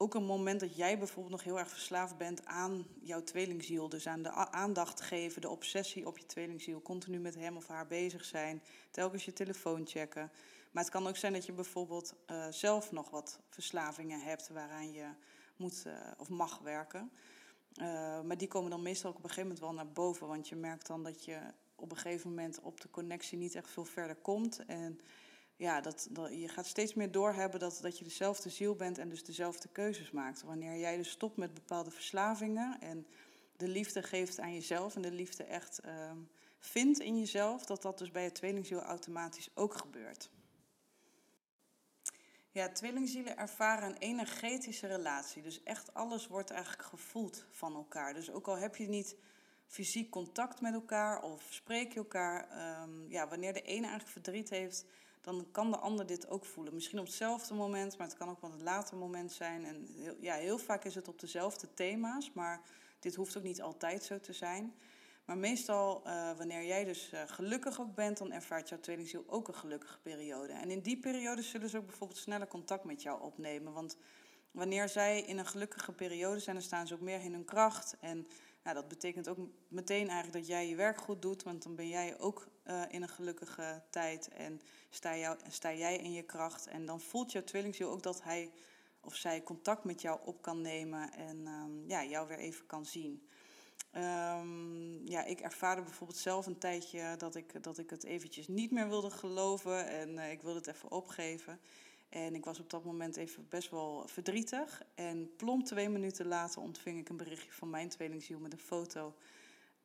ook 0.01 0.15
een 0.15 0.25
moment 0.25 0.61
dat 0.61 0.77
jij 0.77 0.99
bijvoorbeeld 0.99 1.35
nog 1.35 1.45
heel 1.45 1.59
erg 1.59 1.69
verslaafd 1.69 2.17
bent 2.17 2.47
aan 2.47 2.87
jouw 3.01 3.23
tweelingziel. 3.23 3.89
Dus 3.89 4.07
aan 4.07 4.23
de 4.23 4.31
aandacht 4.31 5.01
geven, 5.01 5.41
de 5.41 5.49
obsessie 5.49 6.07
op 6.07 6.19
je 6.19 6.27
tweelingziel. 6.27 6.83
Continu 6.83 7.19
met 7.19 7.35
hem 7.35 7.57
of 7.57 7.69
haar 7.69 7.87
bezig 7.87 8.25
zijn. 8.25 8.63
Telkens 8.91 9.25
je 9.25 9.33
telefoon 9.33 9.87
checken. 9.87 10.31
Maar 10.71 10.83
het 10.83 10.93
kan 10.93 11.07
ook 11.07 11.17
zijn 11.17 11.33
dat 11.33 11.47
je 11.47 11.53
bijvoorbeeld 11.53 12.15
uh, 12.31 12.47
zelf 12.51 12.93
nog 12.93 13.11
wat 13.11 13.41
verslavingen 13.49 14.21
hebt 14.21 14.49
waaraan 14.49 14.93
je 14.93 15.07
moet 15.57 15.85
uh, 15.87 15.93
of 16.19 16.29
mag 16.29 16.59
werken. 16.59 17.11
Uh, 17.81 18.21
maar 18.21 18.39
die 18.39 18.49
komen 18.49 18.71
dan 18.71 18.83
meestal 18.83 19.11
ook 19.11 19.17
op 19.17 19.23
een 19.23 19.29
gegeven 19.29 19.49
moment 19.49 19.67
wel 19.67 19.85
naar 19.85 19.93
boven. 19.93 20.27
Want 20.27 20.49
je 20.49 20.57
merkt 20.57 20.87
dan 20.87 21.03
dat 21.03 21.25
je 21.25 21.39
op 21.75 21.91
een 21.91 21.97
gegeven 21.97 22.29
moment 22.29 22.61
op 22.61 22.81
de 22.81 22.91
connectie 22.91 23.39
niet 23.39 23.55
echt 23.55 23.71
veel 23.71 23.85
verder 23.85 24.17
komt. 24.17 24.65
En 24.67 25.01
ja, 25.59 25.81
dat, 25.81 26.09
dat, 26.11 26.41
je 26.41 26.49
gaat 26.49 26.67
steeds 26.67 26.95
meer 26.95 27.11
doorhebben 27.11 27.61
dat, 27.61 27.79
dat 27.83 27.99
je 27.99 28.05
dezelfde 28.05 28.51
ziel 28.51 28.75
bent 28.75 28.99
en 28.99 29.09
dus 29.09 29.25
dezelfde 29.25 29.69
keuzes 29.69 30.11
maakt. 30.11 30.43
Wanneer 30.43 30.79
jij 30.79 30.97
dus 30.97 31.11
stopt 31.11 31.37
met 31.37 31.55
bepaalde 31.55 31.91
verslavingen 31.91 32.81
en 32.81 33.07
de 33.57 33.69
liefde 33.69 34.03
geeft 34.03 34.41
aan 34.41 34.55
jezelf 34.55 34.97
en 34.97 35.03
de 35.03 35.13
liefde 35.13 35.45
echt 35.45 35.81
uh, 35.85 36.13
vindt 36.59 36.99
in 36.99 37.19
jezelf, 37.19 37.67
dat 37.67 37.83
dat 37.83 37.99
dus 37.99 38.11
bij 38.11 38.23
je 38.23 38.33
tweelingziel 38.33 38.83
automatisch 38.83 39.51
ook 39.55 39.75
gebeurt. 39.75 40.31
Ja, 42.51 42.69
tweelingzielen 42.69 43.37
ervaren 43.37 43.89
een 43.89 43.99
energetische 43.99 44.87
relatie. 44.87 45.43
Dus 45.43 45.63
echt 45.63 45.95
alles 45.95 46.27
wordt 46.27 46.51
eigenlijk 46.51 46.83
gevoeld 46.83 47.45
van 47.51 47.75
elkaar. 47.75 48.15
Dus 48.15 48.31
ook 48.31 48.49
al 48.49 48.57
heb 48.57 48.77
je 48.77 48.89
niet 48.89 49.17
fysiek 49.67 50.11
contact 50.11 50.61
met 50.61 50.75
elkaar 50.75 51.23
of 51.23 51.47
spreek 51.51 51.93
je 51.93 51.99
elkaar, 51.99 52.49
um, 52.83 53.11
ja, 53.11 53.29
wanneer 53.29 53.53
de 53.53 53.63
ene 53.63 53.87
eigenlijk 53.87 54.11
verdriet 54.11 54.51
heeft, 54.51 54.85
dan 55.29 55.47
kan 55.51 55.71
de 55.71 55.77
ander 55.77 56.07
dit 56.07 56.29
ook 56.29 56.45
voelen. 56.45 56.75
Misschien 56.75 56.99
op 56.99 57.05
hetzelfde 57.05 57.55
moment, 57.55 57.99
maar 57.99 58.07
het 58.07 58.17
kan 58.17 58.29
ook 58.29 58.41
wel 58.41 58.51
een 58.51 58.63
later 58.63 58.97
moment 58.97 59.33
zijn. 59.33 59.65
En 59.65 59.87
heel, 59.97 60.17
ja, 60.21 60.35
heel 60.35 60.59
vaak 60.59 60.85
is 60.85 60.95
het 60.95 61.09
op 61.09 61.21
dezelfde 61.21 61.75
thema's, 61.75 62.33
maar 62.33 62.61
dit 63.01 63.15
hoeft 63.15 63.37
ook 63.37 63.43
niet 63.43 63.63
altijd 63.63 64.05
zo 64.05 64.21
te 64.21 64.33
zijn. 64.33 64.75
Maar 65.25 65.39
meestal, 65.39 66.03
uh, 66.07 66.37
wanneer 66.37 66.65
jij 66.67 66.85
dus 66.85 67.13
uh, 67.13 67.23
gelukkig 67.27 67.81
ook 67.81 67.95
bent, 67.95 68.19
dan 68.19 68.33
ervaart 68.33 68.69
jouw 68.69 68.81
tweelingziel 68.81 69.25
ook 69.27 69.49
een 69.49 69.55
gelukkige 69.55 69.99
periode. 69.99 70.53
En 70.53 70.71
in 70.71 70.81
die 70.81 70.99
periode 70.99 71.43
zullen 71.43 71.69
ze 71.69 71.77
ook 71.77 71.87
bijvoorbeeld 71.87 72.19
sneller 72.19 72.49
contact 72.49 72.85
met 72.85 73.03
jou 73.03 73.23
opnemen. 73.23 73.73
Want 73.73 73.97
wanneer 74.51 74.89
zij 74.89 75.21
in 75.21 75.39
een 75.39 75.47
gelukkige 75.47 75.93
periode 75.93 76.41
zijn, 76.41 76.57
dan 76.57 76.65
staan 76.65 76.87
ze 76.87 76.95
ook 76.95 77.01
meer 77.01 77.21
in 77.21 77.33
hun 77.33 77.45
kracht. 77.45 77.97
En 78.01 78.27
nou, 78.63 78.77
dat 78.77 78.89
betekent 78.89 79.29
ook 79.29 79.39
meteen 79.69 80.09
eigenlijk 80.09 80.33
dat 80.33 80.47
jij 80.47 80.69
je 80.69 80.77
werk 80.77 80.99
goed 80.99 81.23
doet, 81.23 81.43
want 81.43 81.63
dan 81.63 81.75
ben 81.75 81.89
jij 81.89 82.19
ook 82.19 82.49
uh, 82.71 82.83
in 82.89 83.03
een 83.03 83.09
gelukkige 83.09 83.83
tijd 83.91 84.29
en 84.29 84.61
sta, 84.91 85.37
sta 85.49 85.75
jij 85.75 85.97
in 85.97 86.13
je 86.13 86.23
kracht. 86.23 86.67
En 86.67 86.87
dan 86.87 87.01
voelt 87.01 87.33
jouw 87.33 87.45
tweelingziel 87.45 87.91
ook 87.91 88.03
dat 88.03 88.23
hij 88.23 88.51
of 89.01 89.15
zij 89.15 89.43
contact 89.43 89.85
met 89.85 90.01
jou 90.01 90.21
op 90.25 90.43
kan 90.43 90.61
nemen 90.61 91.13
en 91.13 91.47
um, 91.47 91.85
ja, 91.87 92.05
jou 92.05 92.29
weer 92.29 92.39
even 92.39 92.67
kan 92.67 92.85
zien. 92.85 93.29
Um, 93.97 95.09
ja, 95.09 95.25
ik 95.25 95.41
ervaarde 95.41 95.83
bijvoorbeeld 95.83 96.19
zelf 96.19 96.47
een 96.47 96.59
tijdje 96.59 97.15
dat 97.17 97.35
ik, 97.35 97.63
dat 97.63 97.79
ik 97.79 97.91
het 97.91 98.05
eventjes 98.05 98.49
niet 98.49 98.71
meer 98.71 98.89
wilde 98.89 99.11
geloven 99.11 99.87
en 99.87 100.09
uh, 100.09 100.31
ik 100.31 100.43
wilde 100.43 100.59
het 100.59 100.67
even 100.67 100.91
opgeven. 100.91 101.61
En 102.09 102.35
ik 102.35 102.45
was 102.45 102.61
op 102.61 102.71
dat 102.71 102.85
moment 102.85 103.17
even 103.17 103.47
best 103.49 103.71
wel 103.71 104.09
verdrietig. 104.09 104.83
En 104.95 105.37
plomp 105.37 105.65
twee 105.65 105.89
minuten 105.89 106.27
later 106.27 106.63
ontving 106.63 106.99
ik 106.99 107.09
een 107.09 107.17
berichtje 107.17 107.53
van 107.53 107.71
mijn 107.71 107.89
tweelingziel 107.89 108.39
met 108.39 108.53
een 108.53 108.59
foto 108.59 109.15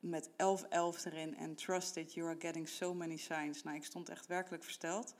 met 0.03 0.29
1111 0.35 1.05
erin. 1.05 1.37
En 1.37 1.55
trust 1.55 1.95
it, 1.95 2.13
you 2.13 2.27
are 2.27 2.39
getting 2.39 2.67
so 2.67 2.93
many 2.93 3.17
signs. 3.17 3.63
Nou, 3.63 3.75
ik 3.75 3.83
stond 3.83 4.09
echt 4.09 4.27
werkelijk 4.27 4.63
versteld. 4.63 5.15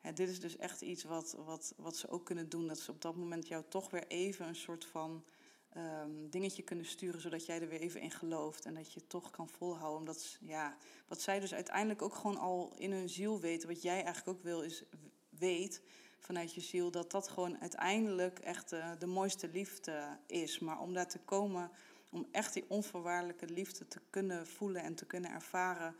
En 0.00 0.14
dit 0.14 0.28
is 0.28 0.40
dus 0.40 0.56
echt 0.56 0.80
iets 0.82 1.04
wat, 1.04 1.36
wat, 1.44 1.74
wat 1.76 1.96
ze 1.96 2.08
ook 2.08 2.24
kunnen 2.24 2.48
doen. 2.48 2.66
Dat 2.66 2.78
ze 2.78 2.90
op 2.90 3.00
dat 3.00 3.16
moment 3.16 3.48
jou 3.48 3.64
toch 3.68 3.90
weer 3.90 4.06
even 4.06 4.46
een 4.46 4.56
soort 4.56 4.84
van 4.84 5.24
um, 5.76 6.30
dingetje 6.30 6.62
kunnen 6.62 6.86
sturen. 6.86 7.20
Zodat 7.20 7.46
jij 7.46 7.60
er 7.60 7.68
weer 7.68 7.80
even 7.80 8.00
in 8.00 8.10
gelooft. 8.10 8.64
En 8.64 8.74
dat 8.74 8.92
je 8.92 9.06
toch 9.06 9.30
kan 9.30 9.48
volhouden. 9.48 9.98
Omdat, 9.98 10.38
ja, 10.40 10.76
wat 11.08 11.20
zij 11.20 11.40
dus 11.40 11.54
uiteindelijk 11.54 12.02
ook 12.02 12.14
gewoon 12.14 12.38
al 12.38 12.72
in 12.76 12.92
hun 12.92 13.08
ziel 13.08 13.40
weten. 13.40 13.68
Wat 13.68 13.82
jij 13.82 14.04
eigenlijk 14.04 14.28
ook 14.28 14.42
wil, 14.42 14.62
is 14.62 14.84
weet 15.28 15.82
vanuit 16.18 16.54
je 16.54 16.60
ziel. 16.60 16.90
Dat 16.90 17.10
dat 17.10 17.28
gewoon 17.28 17.60
uiteindelijk 17.60 18.38
echt 18.38 18.70
de, 18.70 18.96
de 18.98 19.06
mooiste 19.06 19.48
liefde 19.48 20.18
is. 20.26 20.58
Maar 20.58 20.80
om 20.80 20.92
daar 20.92 21.08
te 21.08 21.18
komen 21.18 21.70
om 22.14 22.26
echt 22.30 22.52
die 22.52 22.64
onvoorwaardelijke 22.68 23.46
liefde 23.46 23.88
te 23.88 24.00
kunnen 24.10 24.46
voelen 24.46 24.82
en 24.82 24.94
te 24.94 25.06
kunnen 25.06 25.30
ervaren, 25.30 25.96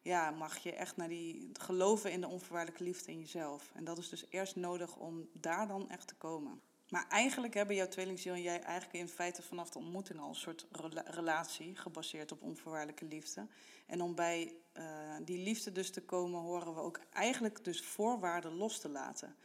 ja, 0.00 0.30
mag 0.30 0.58
je 0.58 0.72
echt 0.72 0.96
naar 0.96 1.08
die 1.08 1.50
geloven 1.52 2.12
in 2.12 2.20
de 2.20 2.28
onvoorwaardelijke 2.28 2.84
liefde 2.84 3.12
in 3.12 3.18
jezelf. 3.18 3.70
En 3.74 3.84
dat 3.84 3.98
is 3.98 4.08
dus 4.08 4.24
eerst 4.28 4.56
nodig 4.56 4.96
om 4.96 5.28
daar 5.32 5.68
dan 5.68 5.90
echt 5.90 6.08
te 6.08 6.14
komen. 6.14 6.60
Maar 6.88 7.06
eigenlijk 7.08 7.54
hebben 7.54 7.76
jouw 7.76 7.88
tweelingziel 7.88 8.34
en 8.34 8.42
jij 8.42 8.60
eigenlijk 8.60 8.98
in 8.98 9.08
feite 9.08 9.42
vanaf 9.42 9.70
de 9.70 9.78
ontmoeting 9.78 10.18
al 10.18 10.28
een 10.28 10.34
soort 10.34 10.66
relatie 11.04 11.76
gebaseerd 11.76 12.32
op 12.32 12.42
onvoorwaardelijke 12.42 13.04
liefde. 13.04 13.46
En 13.86 14.00
om 14.00 14.14
bij 14.14 14.54
uh, 14.78 14.84
die 15.24 15.38
liefde 15.38 15.72
dus 15.72 15.90
te 15.90 16.02
komen, 16.02 16.40
horen 16.40 16.74
we 16.74 16.80
ook 16.80 17.00
eigenlijk 17.12 17.64
dus 17.64 17.82
voorwaarden 17.82 18.52
los 18.52 18.80
te 18.80 18.88
laten. 18.88 19.36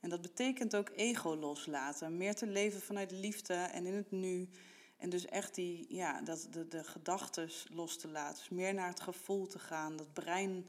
En 0.00 0.10
dat 0.10 0.20
betekent 0.20 0.76
ook 0.76 0.90
ego 0.94 1.36
loslaten. 1.36 2.16
Meer 2.16 2.34
te 2.34 2.46
leven 2.46 2.80
vanuit 2.80 3.10
liefde 3.10 3.54
en 3.54 3.86
in 3.86 3.94
het 3.94 4.10
nu. 4.10 4.48
En 4.96 5.10
dus 5.10 5.26
echt 5.26 5.54
die, 5.54 5.86
ja, 5.88 6.20
dat, 6.20 6.48
de, 6.50 6.68
de 6.68 6.84
gedachten 6.84 7.50
los 7.70 7.96
te 7.96 8.08
laten. 8.08 8.38
Dus 8.38 8.48
meer 8.48 8.74
naar 8.74 8.88
het 8.88 9.00
gevoel 9.00 9.46
te 9.46 9.58
gaan. 9.58 9.96
Dat 9.96 10.12
brein 10.12 10.66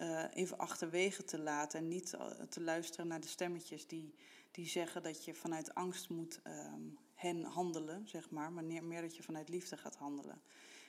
uh, 0.00 0.24
even 0.34 0.58
achterwege 0.58 1.24
te 1.24 1.38
laten. 1.38 1.78
En 1.78 1.88
niet 1.88 2.14
eh, 2.14 2.26
te 2.48 2.60
luisteren 2.60 3.06
naar 3.06 3.20
de 3.20 3.26
stemmetjes 3.26 3.86
die, 3.86 4.14
die 4.50 4.66
zeggen 4.66 5.02
dat 5.02 5.24
je 5.24 5.34
vanuit 5.34 5.74
angst 5.74 6.08
moet 6.08 6.40
um, 6.46 6.98
hen 7.14 7.44
handelen, 7.44 8.08
zeg 8.08 8.30
maar. 8.30 8.52
Maar 8.52 8.64
meer 8.64 9.02
dat 9.02 9.16
je 9.16 9.22
vanuit 9.22 9.48
liefde 9.48 9.76
gaat 9.76 9.96
handelen. 9.96 10.40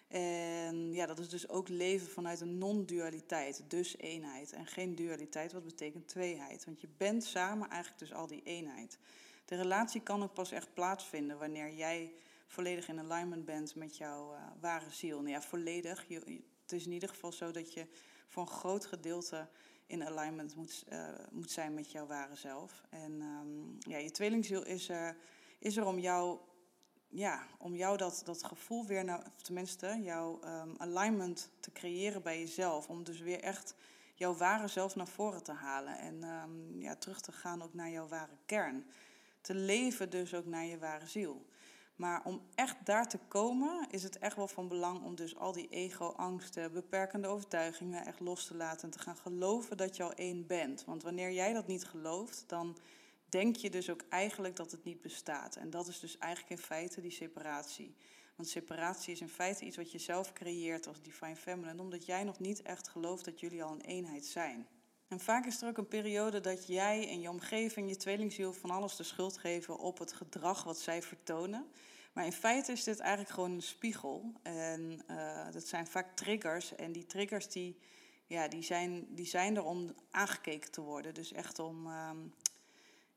En 0.07 0.93
ja, 0.93 1.05
dat 1.05 1.19
is 1.19 1.29
dus 1.29 1.49
ook 1.49 1.67
leven 1.67 2.07
vanuit 2.07 2.41
een 2.41 2.57
non-dualiteit, 2.57 3.63
dus 3.67 3.97
eenheid. 3.97 4.53
En 4.53 4.65
geen 4.65 4.95
dualiteit, 4.95 5.53
wat 5.53 5.65
betekent 5.65 6.07
tweeheid. 6.07 6.65
Want 6.65 6.81
je 6.81 6.87
bent 6.97 7.23
samen 7.23 7.69
eigenlijk 7.69 7.99
dus 7.99 8.13
al 8.13 8.27
die 8.27 8.43
eenheid. 8.43 8.97
De 9.45 9.55
relatie 9.55 10.01
kan 10.01 10.23
ook 10.23 10.33
pas 10.33 10.51
echt 10.51 10.73
plaatsvinden 10.73 11.37
wanneer 11.37 11.73
jij 11.73 12.11
volledig 12.47 12.87
in 12.87 12.99
alignment 12.99 13.45
bent 13.45 13.75
met 13.75 13.97
jouw 13.97 14.33
uh, 14.33 14.41
ware 14.59 14.89
ziel. 14.89 15.17
Nou 15.17 15.29
ja, 15.29 15.41
volledig. 15.41 16.07
Het 16.61 16.71
is 16.71 16.85
in 16.85 16.91
ieder 16.91 17.09
geval 17.09 17.31
zo 17.31 17.51
dat 17.51 17.73
je 17.73 17.87
voor 18.27 18.41
een 18.41 18.49
groot 18.49 18.85
gedeelte 18.85 19.47
in 19.85 20.03
alignment 20.03 20.55
moet, 20.55 20.85
uh, 20.89 21.09
moet 21.31 21.51
zijn 21.51 21.73
met 21.73 21.91
jouw 21.91 22.05
ware 22.05 22.35
zelf. 22.35 22.83
En 22.89 23.21
um, 23.21 23.77
ja, 23.79 23.97
je 23.97 24.11
tweelingziel 24.11 24.65
is 24.65 24.89
er, 24.89 25.17
is 25.59 25.77
er 25.77 25.85
om 25.85 25.99
jou 25.99 26.39
ja, 27.09 27.47
om 27.57 27.75
jou 27.75 27.97
dat, 27.97 28.21
dat 28.25 28.43
gevoel 28.43 28.85
weer, 28.85 29.05
naar, 29.05 29.25
of 29.35 29.41
tenminste 29.41 29.99
jouw 30.01 30.39
um, 30.43 30.75
alignment 30.77 31.49
te 31.59 31.71
creëren 31.71 32.21
bij 32.21 32.39
jezelf. 32.39 32.89
Om 32.89 33.03
dus 33.03 33.19
weer 33.19 33.39
echt 33.39 33.75
jouw 34.13 34.35
ware 34.35 34.67
zelf 34.67 34.95
naar 34.95 35.07
voren 35.07 35.43
te 35.43 35.51
halen. 35.51 35.99
En 35.99 36.23
um, 36.23 36.81
ja, 36.81 36.95
terug 36.95 37.21
te 37.21 37.31
gaan 37.31 37.61
ook 37.61 37.73
naar 37.73 37.89
jouw 37.89 38.07
ware 38.07 38.37
kern. 38.45 38.85
Te 39.41 39.55
leven 39.55 40.09
dus 40.09 40.33
ook 40.33 40.45
naar 40.45 40.65
je 40.65 40.77
ware 40.77 41.07
ziel. 41.07 41.45
Maar 41.97 42.21
om 42.23 42.41
echt 42.55 42.75
daar 42.83 43.09
te 43.09 43.19
komen, 43.27 43.87
is 43.89 44.03
het 44.03 44.17
echt 44.17 44.35
wel 44.35 44.47
van 44.47 44.67
belang 44.67 45.03
om 45.03 45.15
dus 45.15 45.35
al 45.35 45.51
die 45.51 45.67
ego, 45.69 46.05
angsten, 46.05 46.73
beperkende 46.73 47.27
overtuigingen 47.27 48.05
echt 48.05 48.19
los 48.19 48.45
te 48.45 48.55
laten. 48.55 48.83
En 48.83 48.89
te 48.89 48.99
gaan 48.99 49.17
geloven 49.17 49.77
dat 49.77 49.95
je 49.95 50.03
al 50.03 50.13
één 50.13 50.47
bent. 50.47 50.85
Want 50.85 51.03
wanneer 51.03 51.31
jij 51.31 51.53
dat 51.53 51.67
niet 51.67 51.85
gelooft, 51.85 52.43
dan 52.47 52.77
denk 53.29 53.55
je 53.55 53.69
dus 53.69 53.89
ook 53.89 54.03
eigenlijk 54.09 54.55
dat 54.55 54.71
het 54.71 54.83
niet 54.83 55.01
bestaat. 55.01 55.55
En 55.55 55.69
dat 55.69 55.87
is 55.87 55.99
dus 55.99 56.17
eigenlijk 56.17 56.51
in 56.51 56.65
feite 56.65 57.01
die 57.01 57.11
separatie. 57.11 57.95
Want 58.35 58.49
separatie 58.49 59.13
is 59.13 59.21
in 59.21 59.29
feite 59.29 59.65
iets 59.65 59.77
wat 59.77 59.91
je 59.91 59.99
zelf 59.99 60.33
creëert 60.33 60.87
als 60.87 61.01
Divine 61.01 61.35
Feminine, 61.35 61.81
omdat 61.81 62.05
jij 62.05 62.23
nog 62.23 62.39
niet 62.39 62.61
echt 62.61 62.87
gelooft 62.87 63.25
dat 63.25 63.39
jullie 63.39 63.63
al 63.63 63.71
een 63.71 63.81
eenheid 63.81 64.25
zijn. 64.25 64.67
En 65.07 65.19
vaak 65.19 65.45
is 65.45 65.61
er 65.61 65.67
ook 65.67 65.77
een 65.77 65.87
periode 65.87 66.39
dat 66.39 66.67
jij 66.67 67.09
en 67.09 67.21
je 67.21 67.29
omgeving, 67.29 67.89
je 67.89 67.95
tweelingziel, 67.95 68.53
van 68.53 68.71
alles 68.71 68.95
de 68.95 69.03
schuld 69.03 69.37
geven 69.37 69.77
op 69.77 69.99
het 69.99 70.13
gedrag 70.13 70.63
wat 70.63 70.79
zij 70.79 71.01
vertonen. 71.01 71.67
Maar 72.13 72.25
in 72.25 72.31
feite 72.31 72.71
is 72.71 72.83
dit 72.83 72.99
eigenlijk 72.99 73.29
gewoon 73.29 73.51
een 73.51 73.61
spiegel. 73.61 74.33
En 74.43 75.01
uh, 75.11 75.51
dat 75.51 75.67
zijn 75.67 75.87
vaak 75.87 76.15
triggers. 76.15 76.75
En 76.75 76.91
die 76.91 77.05
triggers 77.05 77.47
die, 77.47 77.77
ja, 78.25 78.47
die, 78.47 78.63
zijn, 78.63 79.07
die 79.09 79.25
zijn 79.25 79.55
er 79.55 79.63
om 79.63 79.95
aangekeken 80.11 80.71
te 80.71 80.81
worden. 80.81 81.13
Dus 81.13 81.31
echt 81.31 81.59
om, 81.59 81.87
um, 81.87 82.33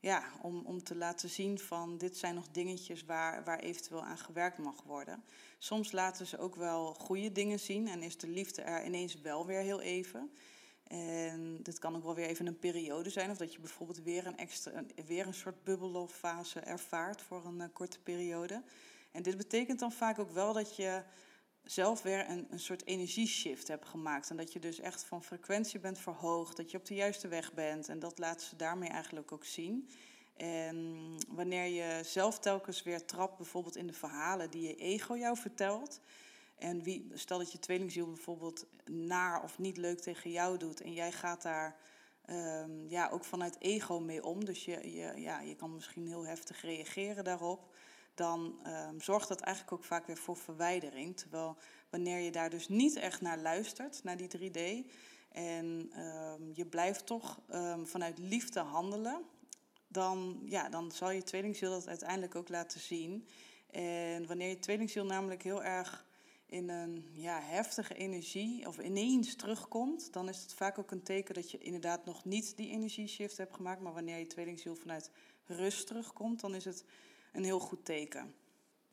ja, 0.00 0.24
om, 0.42 0.62
om 0.64 0.82
te 0.82 0.96
laten 0.96 1.28
zien 1.28 1.58
van 1.58 1.98
dit 1.98 2.16
zijn 2.16 2.34
nog 2.34 2.48
dingetjes 2.48 3.04
waar, 3.04 3.44
waar 3.44 3.58
eventueel 3.58 4.04
aan 4.04 4.18
gewerkt 4.18 4.58
mag 4.58 4.82
worden. 4.82 5.24
Soms 5.58 5.92
laten 5.92 6.26
ze 6.26 6.38
ook 6.38 6.56
wel 6.56 6.94
goede 6.94 7.32
dingen 7.32 7.60
zien 7.60 7.88
en 7.88 8.02
is 8.02 8.18
de 8.18 8.28
liefde 8.28 8.62
er 8.62 8.84
ineens 8.84 9.20
wel 9.20 9.46
weer 9.46 9.60
heel 9.60 9.80
even. 9.80 10.30
En 10.90 11.58
dit 11.62 11.78
kan 11.78 11.96
ook 11.96 12.04
wel 12.04 12.14
weer 12.14 12.26
even 12.26 12.46
een 12.46 12.58
periode 12.58 13.10
zijn, 13.10 13.30
of 13.30 13.36
dat 13.36 13.52
je 13.52 13.60
bijvoorbeeld 13.60 14.02
weer 14.02 14.26
een, 14.26 14.36
extra, 14.36 14.84
weer 15.06 15.26
een 15.26 15.34
soort 15.34 15.64
bubbelfase 15.64 16.60
ervaart 16.60 17.22
voor 17.22 17.44
een 17.44 17.58
uh, 17.58 17.64
korte 17.72 18.00
periode. 18.00 18.62
En 19.12 19.22
dit 19.22 19.36
betekent 19.36 19.78
dan 19.78 19.92
vaak 19.92 20.18
ook 20.18 20.30
wel 20.30 20.52
dat 20.52 20.76
je 20.76 21.02
zelf 21.64 22.02
weer 22.02 22.30
een, 22.30 22.46
een 22.50 22.60
soort 22.60 22.86
energieshift 22.86 23.68
hebt 23.68 23.86
gemaakt. 23.86 24.30
En 24.30 24.36
dat 24.36 24.52
je 24.52 24.58
dus 24.58 24.80
echt 24.80 25.04
van 25.04 25.24
frequentie 25.24 25.80
bent 25.80 25.98
verhoogd, 25.98 26.56
dat 26.56 26.70
je 26.70 26.76
op 26.76 26.86
de 26.86 26.94
juiste 26.94 27.28
weg 27.28 27.52
bent. 27.52 27.88
En 27.88 27.98
dat 27.98 28.18
laten 28.18 28.46
ze 28.46 28.56
daarmee 28.56 28.88
eigenlijk 28.88 29.32
ook 29.32 29.44
zien. 29.44 29.88
En 30.36 31.16
wanneer 31.28 31.66
je 31.66 32.00
zelf 32.04 32.38
telkens 32.38 32.82
weer 32.82 33.04
trapt, 33.04 33.36
bijvoorbeeld 33.36 33.76
in 33.76 33.86
de 33.86 33.92
verhalen 33.92 34.50
die 34.50 34.62
je 34.62 34.76
ego 34.76 35.16
jou 35.16 35.36
vertelt. 35.36 36.00
En 36.60 36.82
wie, 36.82 37.10
stel 37.14 37.38
dat 37.38 37.52
je 37.52 37.58
tweelingziel 37.58 38.06
bijvoorbeeld 38.06 38.66
naar 38.84 39.42
of 39.42 39.58
niet 39.58 39.76
leuk 39.76 40.00
tegen 40.00 40.30
jou 40.30 40.58
doet. 40.58 40.80
En 40.80 40.92
jij 40.92 41.12
gaat 41.12 41.42
daar 41.42 41.76
um, 42.26 42.88
ja, 42.88 43.08
ook 43.08 43.24
vanuit 43.24 43.56
ego 43.60 44.00
mee 44.00 44.24
om. 44.24 44.44
Dus 44.44 44.64
je, 44.64 44.92
je, 44.92 45.20
ja, 45.20 45.40
je 45.40 45.54
kan 45.54 45.74
misschien 45.74 46.06
heel 46.06 46.26
heftig 46.26 46.62
reageren 46.62 47.24
daarop 47.24 47.74
dan 48.14 48.60
um, 48.66 49.00
zorgt 49.00 49.28
dat 49.28 49.40
eigenlijk 49.40 49.76
ook 49.76 49.84
vaak 49.84 50.06
weer 50.06 50.16
voor 50.16 50.36
verwijdering. 50.36 51.16
Terwijl 51.16 51.56
wanneer 51.90 52.18
je 52.18 52.30
daar 52.30 52.50
dus 52.50 52.68
niet 52.68 52.96
echt 52.96 53.20
naar 53.20 53.38
luistert, 53.38 54.04
naar 54.04 54.16
die 54.16 54.50
3D, 54.50 54.90
en 55.32 55.90
um, 55.98 56.50
je 56.54 56.66
blijft 56.66 57.06
toch 57.06 57.40
vanuit 57.84 58.18
liefde 58.18 58.60
handelen, 58.60 59.22
dan, 59.88 60.42
ja, 60.44 60.68
dan 60.68 60.92
zal 60.92 61.10
je 61.10 61.22
tweelingziel 61.22 61.70
dat 61.70 61.88
uiteindelijk 61.88 62.34
ook 62.34 62.48
laten 62.48 62.80
zien. 62.80 63.28
En 63.70 64.26
wanneer 64.26 64.48
je 64.48 64.58
tweelingziel 64.58 65.04
namelijk 65.04 65.42
heel 65.42 65.62
erg 65.62 66.04
in 66.50 66.68
een 66.68 67.04
ja, 67.12 67.40
heftige 67.40 67.94
energie 67.94 68.66
of 68.66 68.78
ineens 68.78 69.34
terugkomt, 69.34 70.12
dan 70.12 70.28
is 70.28 70.42
het 70.42 70.52
vaak 70.52 70.78
ook 70.78 70.90
een 70.90 71.02
teken 71.02 71.34
dat 71.34 71.50
je 71.50 71.58
inderdaad 71.58 72.04
nog 72.04 72.24
niet 72.24 72.56
die 72.56 72.70
energieshift 72.70 73.36
hebt 73.36 73.54
gemaakt. 73.54 73.80
Maar 73.80 73.92
wanneer 73.92 74.18
je 74.18 74.26
tweelingziel 74.26 74.76
vanuit 74.76 75.10
rust 75.46 75.86
terugkomt, 75.86 76.40
dan 76.40 76.54
is 76.54 76.64
het 76.64 76.84
een 77.32 77.44
heel 77.44 77.60
goed 77.60 77.84
teken. 77.84 78.34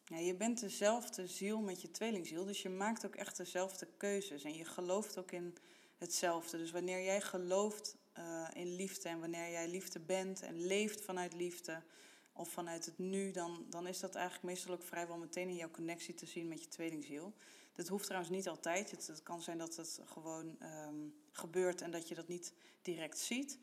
Ja, 0.06 0.18
je 0.18 0.36
bent 0.36 0.60
dezelfde 0.60 1.28
ziel 1.28 1.60
met 1.60 1.82
je 1.82 1.92
tweelingziel, 1.92 2.46
dus 2.46 2.62
je 2.62 2.70
maakt 2.70 3.06
ook 3.06 3.16
echt 3.16 3.38
dezelfde 3.38 3.88
keuzes 3.98 4.44
en 4.44 4.54
je 4.54 4.66
gelooft 4.66 5.18
ook 5.18 5.32
in 5.32 5.56
hetzelfde. 5.98 6.58
Dus 6.58 6.72
wanneer 6.72 7.04
jij 7.04 7.22
gelooft 7.22 7.96
uh, 8.18 8.48
in 8.54 8.76
liefde 8.76 9.10
en 9.10 9.20
wanneer 9.20 9.52
jij 9.52 9.68
liefde 9.68 10.00
bent 10.00 10.42
en 10.42 10.66
leeft 10.66 11.02
vanuit 11.02 11.34
liefde 11.34 11.82
of 12.38 12.50
vanuit 12.50 12.86
het 12.86 12.98
nu, 12.98 13.32
dan, 13.32 13.66
dan 13.70 13.88
is 13.88 14.00
dat 14.00 14.16
eigenlijk 14.16 14.46
meestal 14.46 14.74
ook 14.74 14.84
vrijwel 14.84 15.18
meteen 15.18 15.50
in 15.50 15.56
jouw 15.56 15.72
connectie 15.72 16.14
te 16.14 16.26
zien 16.26 16.48
met 16.48 16.64
je 16.64 16.68
tweelingziel. 16.68 17.34
Dat 17.78 17.88
hoeft 17.88 18.06
trouwens 18.06 18.32
niet 18.32 18.48
altijd. 18.48 18.92
Het, 18.92 19.24
kan 19.24 19.42
zijn 19.42 19.58
dat 19.58 19.76
het 19.76 20.02
gewoon 20.06 20.58
um, 20.88 21.14
gebeurt 21.32 21.82
en 21.82 21.92
dat 21.92 22.08
je 22.08 22.16
dat 22.16 22.28
niet 22.28 22.54
direct 22.82 23.20
ziet. 23.20 23.60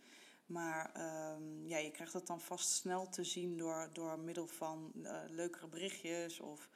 Maar 0.47 0.93
um, 1.37 1.67
ja, 1.67 1.79
je 1.79 1.91
krijgt 1.91 2.13
het 2.13 2.27
dan 2.27 2.41
vast 2.41 2.69
snel 2.69 3.09
te 3.09 3.25
zien 3.25 3.57
door, 3.57 3.91
door 3.93 4.19
middel 4.19 4.47
van 4.47 4.93
uh, 4.95 5.19
leukere 5.29 5.69
berichtjes. 5.69 6.41
Of 6.41 6.69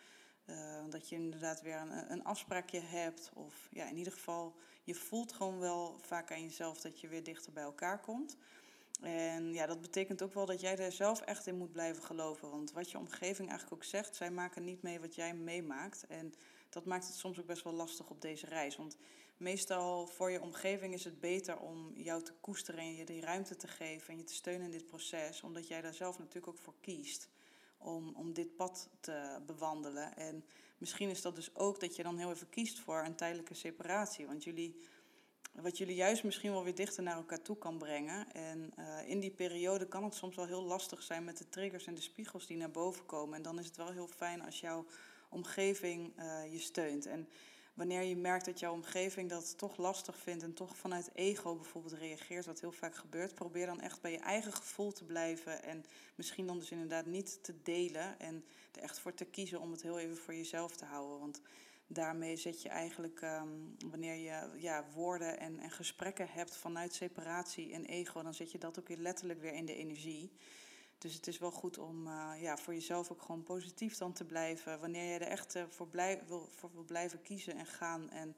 uh, 0.47 0.85
dat 0.89 1.09
je 1.09 1.17
inderdaad 1.17 1.63
weer 1.63 1.77
een, 1.77 2.13
een 2.13 2.25
afspraakje 2.25 2.81
hebt. 2.81 3.31
Of 3.35 3.69
ja, 3.71 3.89
in 3.89 3.97
ieder 3.97 4.13
geval, 4.13 4.57
je 4.85 4.95
voelt 4.95 5.33
gewoon 5.33 5.59
wel 5.59 5.99
vaak 6.01 6.33
aan 6.33 6.43
jezelf 6.43 6.81
dat 6.81 7.01
je 7.01 7.09
weer 7.09 7.25
dichter 7.25 7.53
bij 7.53 7.63
elkaar 7.63 8.01
komt. 8.01 8.37
En 9.01 9.53
ja, 9.53 9.67
dat 9.67 9.81
betekent 9.81 10.23
ook 10.23 10.35
wel 10.35 10.47
dat 10.47 10.61
jij 10.61 10.79
er 10.79 10.93
zelf 10.93 11.21
echt 11.21 11.47
in 11.47 11.57
moet 11.57 11.73
blijven 11.73 12.03
geloven. 12.03 12.51
Want 12.51 12.73
wat 12.73 12.91
je 12.91 12.99
omgeving 12.99 13.49
eigenlijk 13.49 13.73
ook 13.73 13.89
zegt, 13.89 14.17
zij 14.17 14.31
maken 14.31 14.65
niet 14.65 14.83
mee 14.83 15.01
wat 15.01 15.15
jij 15.15 15.35
meemaakt. 15.35 16.07
En 16.07 16.35
dat 16.69 16.85
maakt 16.85 17.07
het 17.07 17.17
soms 17.17 17.41
ook 17.41 17.47
best 17.47 17.65
wel 17.65 17.73
lastig 17.73 18.11
op 18.11 18.21
deze 18.21 18.47
reis. 18.47 18.77
Want 18.77 18.97
meestal 19.37 20.07
voor 20.07 20.31
je 20.31 20.43
omgeving 20.43 20.95
is 20.95 21.05
het 21.05 21.21
beter 21.21 21.59
om 21.59 21.93
jou 21.95 22.23
te 22.23 22.33
koesteren 22.41 22.81
en 22.81 22.95
je 22.95 23.05
die 23.05 23.21
ruimte 23.21 23.57
te 23.57 23.69
geven 23.69 24.09
en 24.09 24.19
je 24.19 24.25
te 24.25 24.35
steunen 24.35 24.67
in 24.67 24.73
dit 24.73 24.87
proces, 24.87 25.43
omdat 25.43 25.69
jij 25.69 25.81
daar 25.81 25.95
zelf 25.95 26.19
natuurlijk 26.19 26.49
ook 26.49 26.59
voor 26.59 26.75
kiest 26.81 27.29
om, 27.79 28.15
om 28.15 28.33
dit 28.33 28.57
pad 28.57 28.89
te 29.01 29.41
bewandelen. 29.47 30.17
En 30.17 30.45
misschien 30.79 31.09
is 31.09 31.23
dat 31.23 31.37
dus 31.37 31.55
ook 31.55 31.81
dat 31.81 31.97
je 31.97 32.03
dan 32.03 32.19
heel 32.19 32.31
even 32.31 32.49
kiest 32.49 32.79
voor 32.79 33.05
een 33.05 33.17
tijdelijke 33.17 33.55
separatie, 33.55 34.27
want 34.27 34.45
jullie, 34.45 34.77
wat 35.63 35.79
jullie 35.79 35.95
juist 35.95 36.25
misschien 36.25 36.53
wel 36.53 36.65
weer 36.65 36.75
dichter 36.75 37.03
naar 37.03 37.17
elkaar 37.17 37.43
toe 37.43 37.59
kan 37.59 37.79
brengen. 37.79 38.33
En 38.33 38.73
uh, 38.79 39.09
in 39.09 39.21
die 39.21 39.31
periode 39.31 39.87
kan 39.87 40.05
het 40.05 40.15
soms 40.15 40.37
wel 40.37 40.47
heel 40.47 40.63
lastig 40.63 41.03
zijn 41.03 41.25
met 41.25 41.39
de 41.39 41.49
triggers 41.49 41.87
en 41.87 41.95
de 41.95 42.01
spiegels 42.01 42.47
die 42.47 42.57
naar 42.57 42.71
boven 42.71 43.07
komen. 43.07 43.37
En 43.37 43.43
dan 43.43 43.59
is 43.59 43.67
het 43.67 43.77
wel 43.77 43.93
heel 43.93 44.09
fijn 44.09 44.45
als 44.45 44.61
jouw 44.61 44.85
omgeving 45.29 46.13
uh, 46.19 46.53
je 46.53 46.59
steunt. 46.59 47.07
En 47.07 47.29
wanneer 47.75 48.03
je 48.03 48.17
merkt 48.17 48.45
dat 48.45 48.59
jouw 48.59 48.73
omgeving 48.73 49.31
dat 49.31 49.59
toch 49.59 49.77
lastig 49.77 50.19
vindt 50.19 50.43
en 50.43 50.55
toch 50.55 50.77
vanuit 50.77 51.11
ego 51.15 51.55
bijvoorbeeld 51.55 51.95
reageert, 51.95 52.47
wat 52.47 52.61
heel 52.61 52.73
vaak 52.73 52.95
gebeurt, 52.95 53.35
probeer 53.35 53.67
dan 53.67 53.81
echt 53.81 54.01
bij 54.01 54.13
je 54.13 54.19
eigen 54.19 54.53
gevoel 54.53 54.93
te 54.93 55.05
blijven 55.05 55.63
en 55.63 55.85
misschien 56.15 56.47
dan 56.47 56.59
dus 56.59 56.71
inderdaad 56.71 57.07
niet 57.07 57.39
te 57.43 57.55
delen 57.63 58.21
en 58.21 58.45
er 58.73 58.83
echt 58.83 58.99
voor 58.99 59.15
te 59.15 59.25
kiezen 59.25 59.61
om 59.61 59.71
het 59.71 59.83
heel 59.83 59.99
even 59.99 60.17
voor 60.17 60.35
jezelf 60.35 60.77
te 60.77 60.85
houden. 60.85 61.19
Want 61.19 61.41
daarmee 61.89 62.37
zet 62.37 62.63
je 62.63 62.69
eigenlijk, 62.69 63.21
um, 63.23 63.77
wanneer 63.91 64.15
je 64.15 64.61
ja, 64.61 64.85
woorden 64.95 65.39
en, 65.39 65.59
en 65.59 65.71
gesprekken 65.71 66.29
hebt 66.29 66.57
vanuit 66.57 66.95
separatie 66.95 67.73
en 67.73 67.85
ego, 67.85 68.23
dan 68.23 68.35
zet 68.35 68.53
je 68.53 68.59
dat 68.59 68.79
ook 68.79 68.89
weer 68.89 68.99
letterlijk 68.99 69.41
weer 69.41 69.53
in 69.53 69.67
de 69.67 69.75
energie. 69.75 70.33
Dus 70.99 71.15
het 71.15 71.27
is 71.27 71.39
wel 71.39 71.51
goed 71.51 71.79
om 71.79 72.07
uh, 72.07 72.33
ja, 72.41 72.57
voor 72.57 72.75
jezelf 72.75 73.11
ook 73.11 73.23
gewoon 73.23 73.43
positief 73.43 73.97
dan 73.97 74.13
te 74.13 74.25
blijven. 74.25 74.81
Wanneer 74.81 75.13
je 75.13 75.19
er 75.19 75.31
echt 75.31 75.57
uh, 75.57 75.63
voor, 75.69 75.89
blij, 75.89 76.23
wil, 76.27 76.49
voor 76.51 76.71
wil 76.73 76.85
blijven 76.85 77.23
kiezen 77.23 77.57
en 77.57 77.67
gaan. 77.67 78.11
En 78.11 78.37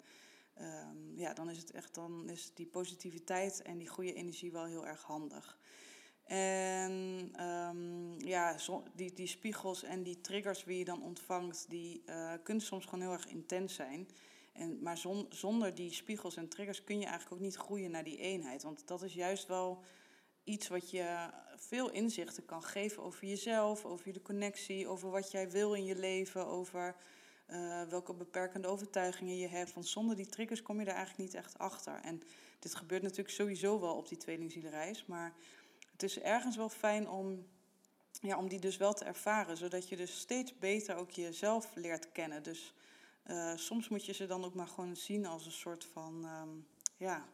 um, 0.61 1.19
ja, 1.19 1.35
dan 1.35 1.51
is 1.51 1.59
het 1.59 1.71
echt 1.71 1.95
dan 1.95 2.29
is 2.29 2.55
die 2.55 2.67
positiviteit 2.67 3.63
en 3.63 3.79
die 3.79 3.89
goede 3.89 4.13
energie 4.13 4.53
wel 4.53 4.65
heel 4.65 4.87
erg 4.87 5.03
handig. 5.03 5.59
En 6.31 7.33
ja, 8.19 8.57
die, 8.95 9.13
die 9.13 9.27
spiegels 9.27 9.83
en 9.83 10.03
die 10.03 10.21
triggers 10.21 10.65
die 10.65 10.79
je 10.79 10.85
dan 10.85 11.03
ontvangt, 11.03 11.67
die 11.69 12.03
uh, 12.07 12.33
kunnen 12.43 12.63
soms 12.63 12.85
gewoon 12.85 13.01
heel 13.01 13.13
erg 13.13 13.27
intens 13.27 13.75
zijn. 13.75 14.09
En, 14.53 14.83
maar 14.83 14.99
zonder 15.29 15.75
die 15.75 15.93
spiegels 15.93 16.37
en 16.37 16.49
triggers 16.49 16.85
kun 16.85 16.99
je 16.99 17.07
eigenlijk 17.07 17.35
ook 17.35 17.41
niet 17.47 17.57
groeien 17.57 17.91
naar 17.91 18.05
die 18.05 18.19
eenheid. 18.19 18.63
Want 18.63 18.87
dat 18.87 19.03
is 19.03 19.15
juist 19.15 19.47
wel 19.47 19.83
iets 20.45 20.69
wat 20.69 20.91
je 20.91 21.31
veel 21.57 21.91
inzichten 21.91 22.45
kan 22.45 22.63
geven 22.63 23.03
over 23.03 23.27
jezelf, 23.27 23.85
over 23.85 24.13
de 24.13 24.23
connectie, 24.23 24.89
over 24.89 25.11
wat 25.11 25.31
jij 25.31 25.51
wil 25.51 25.75
in 25.75 25.85
je 25.85 25.97
leven, 25.97 26.47
over 26.47 26.97
uh, 27.51 27.83
welke 27.83 28.15
beperkende 28.15 28.69
overtuigingen 28.69 29.37
je 29.37 29.49
hebt. 29.49 29.75
Want 29.75 29.87
zonder 29.87 30.17
die 30.17 30.27
triggers 30.27 30.63
kom 30.63 30.79
je 30.79 30.85
daar 30.85 30.95
eigenlijk 30.95 31.29
niet 31.29 31.43
echt 31.43 31.59
achter. 31.59 32.01
En 32.03 32.23
dit 32.59 32.75
gebeurt 32.75 33.03
natuurlijk 33.03 33.31
sowieso 33.31 33.81
wel 33.81 33.95
op 33.95 34.09
die 34.09 34.19
tweelingzielenreis. 34.19 35.07
Maar 35.07 35.35
het 36.01 36.11
is 36.11 36.21
ergens 36.21 36.57
wel 36.57 36.69
fijn 36.69 37.09
om, 37.09 37.47
ja, 38.21 38.39
om 38.39 38.49
die 38.49 38.59
dus 38.59 38.77
wel 38.77 38.93
te 38.93 39.05
ervaren. 39.05 39.57
Zodat 39.57 39.89
je 39.89 39.97
dus 39.97 40.19
steeds 40.19 40.59
beter 40.59 40.97
ook 40.97 41.11
jezelf 41.11 41.75
leert 41.75 42.13
kennen. 42.13 42.43
Dus 42.43 42.75
uh, 43.27 43.57
soms 43.57 43.89
moet 43.89 44.07
je 44.07 44.13
ze 44.13 44.27
dan 44.27 44.45
ook 44.45 44.55
maar 44.55 44.69
gewoon 44.69 44.97
zien 44.97 45.27
als 45.27 45.47
een 45.47 45.53
soort 45.53 45.85
van 45.85 46.25
um, 46.25 46.67
ja, 46.97 47.27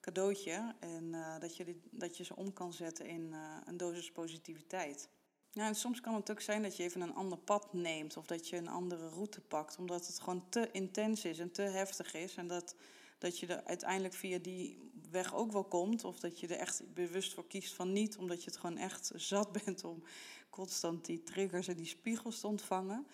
cadeautje. 0.00 0.74
En 0.80 1.04
uh, 1.04 1.38
dat, 1.38 1.56
je 1.56 1.64
die, 1.64 1.80
dat 1.90 2.16
je 2.16 2.24
ze 2.24 2.36
om 2.36 2.52
kan 2.52 2.72
zetten 2.72 3.06
in 3.06 3.28
uh, 3.32 3.56
een 3.64 3.76
dosis 3.76 4.12
positiviteit. 4.12 5.08
Ja, 5.50 5.66
en 5.66 5.74
soms 5.74 6.00
kan 6.00 6.14
het 6.14 6.30
ook 6.30 6.40
zijn 6.40 6.62
dat 6.62 6.76
je 6.76 6.82
even 6.82 7.00
een 7.00 7.14
ander 7.14 7.38
pad 7.38 7.72
neemt 7.72 8.16
of 8.16 8.26
dat 8.26 8.48
je 8.48 8.56
een 8.56 8.68
andere 8.68 9.08
route 9.08 9.40
pakt, 9.40 9.78
omdat 9.78 10.06
het 10.06 10.20
gewoon 10.20 10.48
te 10.48 10.68
intens 10.70 11.24
is 11.24 11.38
en 11.38 11.52
te 11.52 11.62
heftig 11.62 12.14
is. 12.14 12.36
En 12.36 12.46
dat, 12.46 12.74
dat 13.18 13.38
je 13.38 13.46
er 13.46 13.64
uiteindelijk 13.64 14.14
via 14.14 14.38
die 14.38 14.90
weg 15.12 15.34
ook 15.34 15.52
wel 15.52 15.64
komt, 15.64 16.04
of 16.04 16.20
dat 16.20 16.40
je 16.40 16.46
er 16.46 16.58
echt 16.58 16.82
bewust 16.94 17.34
voor 17.34 17.46
kiest 17.46 17.74
van 17.74 17.92
niet, 17.92 18.16
omdat 18.16 18.44
je 18.44 18.50
het 18.50 18.58
gewoon 18.58 18.78
echt 18.78 19.12
zat 19.14 19.52
bent 19.64 19.84
om 19.84 20.02
constant 20.50 21.04
die 21.04 21.22
triggers 21.22 21.68
en 21.68 21.76
die 21.76 21.86
spiegels 21.86 22.40
te 22.40 22.46
ontvangen. 22.46 23.06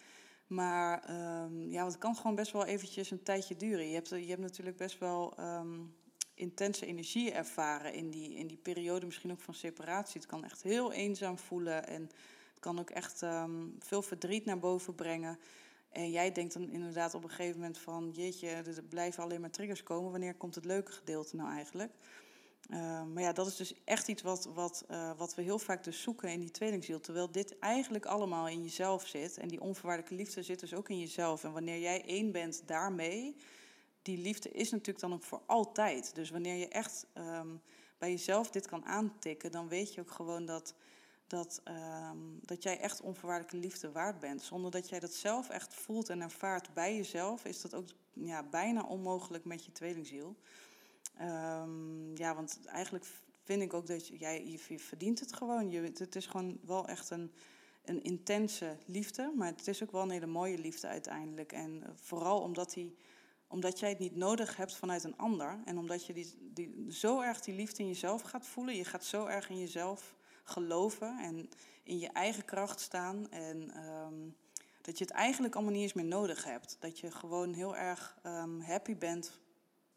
Maar 0.47 1.11
um, 1.45 1.71
ja, 1.71 1.85
het 1.85 1.99
kan 1.99 2.17
gewoon 2.17 2.35
best 2.35 2.53
wel 2.53 2.65
eventjes 2.65 3.11
een 3.11 3.23
tijdje 3.23 3.57
duren. 3.57 3.89
Je 3.89 3.95
hebt, 3.95 4.09
je 4.09 4.27
hebt 4.27 4.41
natuurlijk 4.41 4.77
best 4.77 4.99
wel 4.99 5.35
um, 5.41 5.95
intense 6.35 6.87
energie 6.87 7.33
ervaren 7.33 7.95
in 7.95 8.11
die, 8.11 8.35
in 8.35 8.47
die 8.47 8.57
periode, 8.57 9.07
misschien 9.07 9.31
ook 9.31 9.41
van 9.41 9.55
separatie. 9.55 10.21
Het 10.21 10.31
kan 10.31 10.45
echt 10.45 10.63
heel 10.63 10.93
eenzaam 10.93 11.39
voelen 11.39 11.87
en 11.87 12.03
het 12.51 12.61
kan 12.61 12.79
ook 12.79 12.91
echt 12.91 13.23
um, 13.23 13.77
veel 13.79 14.03
verdriet 14.03 14.45
naar 14.45 14.59
boven 14.59 14.95
brengen. 14.95 15.39
En 15.89 16.11
jij 16.11 16.33
denkt 16.33 16.53
dan 16.53 16.71
inderdaad 16.71 17.15
op 17.15 17.23
een 17.25 17.31
gegeven 17.31 17.61
moment 17.61 17.79
van, 17.79 18.11
jeetje, 18.11 18.49
er 18.49 18.83
blijven 18.89 19.23
alleen 19.23 19.41
maar 19.41 19.51
triggers 19.51 19.83
komen. 19.83 20.11
Wanneer 20.11 20.35
komt 20.35 20.55
het 20.55 20.65
leuke 20.65 20.93
gedeelte 20.93 21.37
nou 21.37 21.51
eigenlijk? 21.51 21.93
Uh, 22.71 23.05
maar 23.05 23.23
ja, 23.23 23.33
dat 23.33 23.47
is 23.47 23.57
dus 23.57 23.75
echt 23.85 24.09
iets 24.09 24.23
wat, 24.23 24.49
wat, 24.55 24.85
uh, 24.91 25.11
wat 25.17 25.35
we 25.35 25.43
heel 25.43 25.59
vaak 25.59 25.85
dus 25.85 26.03
zoeken 26.03 26.29
in 26.29 26.41
die 26.41 26.51
tweelingziel. 26.51 27.01
Terwijl 27.01 27.31
dit 27.31 27.59
eigenlijk 27.59 28.07
allemaal 28.07 28.49
in 28.49 28.63
jezelf 28.63 29.07
zit. 29.07 29.39
En 29.39 29.49
die 29.49 29.61
onvoorwaardelijke 29.61 30.15
liefde 30.15 30.43
zit 30.43 30.61
dus 30.61 30.75
ook 30.75 30.89
in 30.89 30.99
jezelf. 30.99 31.45
En 31.45 31.53
wanneer 31.53 31.81
jij 31.81 32.05
één 32.05 32.33
bent 32.33 32.63
daarmee, 32.67 33.37
die 34.03 34.19
liefde 34.19 34.51
is 34.51 34.71
natuurlijk 34.71 35.01
dan 35.01 35.13
ook 35.13 35.23
voor 35.23 35.43
altijd. 35.47 36.15
Dus 36.15 36.31
wanneer 36.31 36.55
je 36.55 36.69
echt 36.69 37.07
um, 37.15 37.61
bij 37.99 38.11
jezelf 38.11 38.51
dit 38.51 38.67
kan 38.67 38.85
aantikken, 38.85 39.51
dan 39.51 39.69
weet 39.69 39.95
je 39.95 40.01
ook 40.01 40.11
gewoon 40.11 40.47
dat, 40.47 40.75
dat, 41.29 41.63
um, 41.65 42.39
dat 42.43 42.63
jij 42.63 42.79
echt 42.79 43.01
onvoorwaardelijke 43.01 43.57
liefde 43.57 43.93
waard 43.93 44.19
bent. 44.19 44.43
Zonder 44.43 44.71
dat 44.71 44.89
jij 44.89 45.01
dat 45.01 45.13
zelf 45.13 45.49
echt 45.49 45.75
voelt 45.75 46.09
en 46.09 46.21
ervaart 46.21 46.75
bij 46.75 46.97
jezelf, 46.97 47.45
is 47.45 47.61
dat 47.61 47.75
ook 47.75 47.87
ja, 48.13 48.43
bijna 48.43 48.85
onmogelijk 48.85 49.45
met 49.45 49.65
je 49.65 49.73
tweelingziel. 49.73 50.37
Um, 51.21 52.17
ja, 52.17 52.35
want 52.35 52.61
eigenlijk 52.67 53.07
vind 53.45 53.63
ik 53.63 53.75
ook 53.75 53.87
dat 53.87 54.07
jij, 54.07 54.47
je 54.47 54.79
verdient 54.79 55.21
het 55.21 55.33
gewoon. 55.33 55.71
Je, 55.71 55.81
het 55.81 56.17
is 56.17 56.27
gewoon 56.27 56.59
wel 56.65 56.89
echt 56.89 57.11
een, 57.11 57.33
een 57.85 58.03
intense 58.03 58.77
liefde, 58.87 59.33
maar 59.37 59.49
het 59.49 59.69
is 59.69 59.83
ook 59.83 59.93
wel 59.93 60.03
een 60.03 60.11
hele 60.11 60.27
mooie 60.27 60.59
liefde 60.59 60.87
uiteindelijk. 60.87 61.53
En 61.53 61.77
uh, 61.77 61.89
vooral 61.95 62.41
omdat, 62.41 62.73
die, 62.73 62.97
omdat 63.47 63.79
jij 63.79 63.89
het 63.89 63.99
niet 63.99 64.17
nodig 64.17 64.57
hebt 64.57 64.77
vanuit 64.77 65.05
een 65.05 65.17
ander. 65.17 65.59
En 65.65 65.79
omdat 65.79 66.07
je 66.07 66.13
die, 66.13 66.35
die, 66.53 66.93
zo 66.93 67.21
erg 67.21 67.41
die 67.41 67.55
liefde 67.55 67.83
in 67.83 67.89
jezelf 67.89 68.23
gaat 68.23 68.47
voelen. 68.47 68.77
Je 68.77 68.85
gaat 68.85 69.05
zo 69.05 69.27
erg 69.27 69.51
in 69.51 69.59
jezelf 69.59 70.17
geloven 70.49 71.19
en 71.19 71.51
in 71.83 71.99
je 71.99 72.09
eigen 72.09 72.45
kracht 72.45 72.81
staan. 72.81 73.31
En 73.31 73.73
um, 73.85 74.37
dat 74.81 74.99
je 74.99 75.05
het 75.05 75.13
eigenlijk 75.13 75.55
allemaal 75.55 75.73
niet 75.73 75.83
eens 75.83 75.93
meer 75.93 76.05
nodig 76.05 76.45
hebt. 76.45 76.77
Dat 76.81 76.99
je 76.99 77.11
gewoon 77.11 77.53
heel 77.53 77.77
erg 77.77 78.19
um, 78.27 78.61
happy 78.61 78.97
bent 78.97 79.41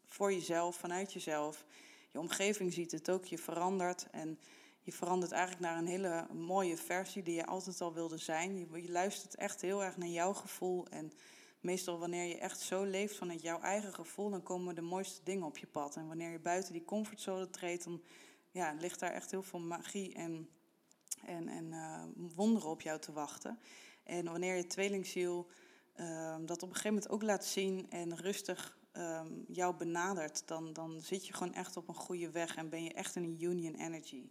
voor 0.06 0.32
jezelf, 0.32 0.76
vanuit 0.76 1.12
jezelf. 1.12 1.64
Je 2.10 2.18
omgeving 2.18 2.72
ziet 2.72 2.92
het 2.92 3.10
ook, 3.10 3.24
je 3.24 3.38
verandert. 3.38 4.06
En 4.10 4.38
je 4.82 4.92
verandert 4.92 5.32
eigenlijk 5.32 5.62
naar 5.62 5.78
een 5.78 5.86
hele 5.86 6.26
mooie 6.32 6.76
versie 6.76 7.22
die 7.22 7.34
je 7.34 7.46
altijd 7.46 7.80
al 7.80 7.92
wilde 7.92 8.18
zijn. 8.18 8.58
Je, 8.58 8.82
je 8.82 8.90
luistert 8.90 9.34
echt 9.34 9.60
heel 9.60 9.84
erg 9.84 9.96
naar 9.96 10.08
jouw 10.08 10.32
gevoel. 10.32 10.86
En 10.88 11.12
meestal 11.60 11.98
wanneer 11.98 12.24
je 12.24 12.38
echt 12.38 12.60
zo 12.60 12.82
leeft 12.82 13.16
vanuit 13.16 13.42
jouw 13.42 13.60
eigen 13.60 13.94
gevoel, 13.94 14.30
dan 14.30 14.42
komen 14.42 14.74
de 14.74 14.80
mooiste 14.80 15.20
dingen 15.24 15.46
op 15.46 15.58
je 15.58 15.66
pad. 15.66 15.96
En 15.96 16.08
wanneer 16.08 16.30
je 16.30 16.38
buiten 16.38 16.72
die 16.72 16.84
comfortzone 16.84 17.50
treedt, 17.50 17.84
dan 17.84 18.02
ja, 18.52 18.74
ligt 18.78 19.00
daar 19.00 19.12
echt 19.12 19.30
heel 19.30 19.42
veel 19.42 19.60
magie 19.60 20.14
en, 20.14 20.48
en, 21.24 21.48
en 21.48 21.64
uh, 21.64 22.02
wonderen 22.34 22.70
op 22.70 22.80
jou 22.80 22.98
te 22.98 23.12
wachten. 23.12 23.58
En 24.04 24.24
wanneer 24.24 24.56
je 24.56 24.66
tweelingziel 24.66 25.46
uh, 25.96 26.36
dat 26.40 26.62
op 26.62 26.68
een 26.68 26.74
gegeven 26.74 26.94
moment 26.94 27.10
ook 27.10 27.22
laat 27.22 27.44
zien 27.44 27.90
en 27.90 28.16
rustig 28.16 28.78
um, 28.92 29.44
jou 29.48 29.76
benadert, 29.76 30.42
dan, 30.46 30.72
dan 30.72 31.00
zit 31.00 31.26
je 31.26 31.32
gewoon 31.32 31.54
echt 31.54 31.76
op 31.76 31.88
een 31.88 31.94
goede 31.94 32.30
weg 32.30 32.56
en 32.56 32.68
ben 32.68 32.84
je 32.84 32.92
echt 32.92 33.16
in 33.16 33.22
een 33.22 33.42
union 33.42 33.74
energy. 33.74 34.30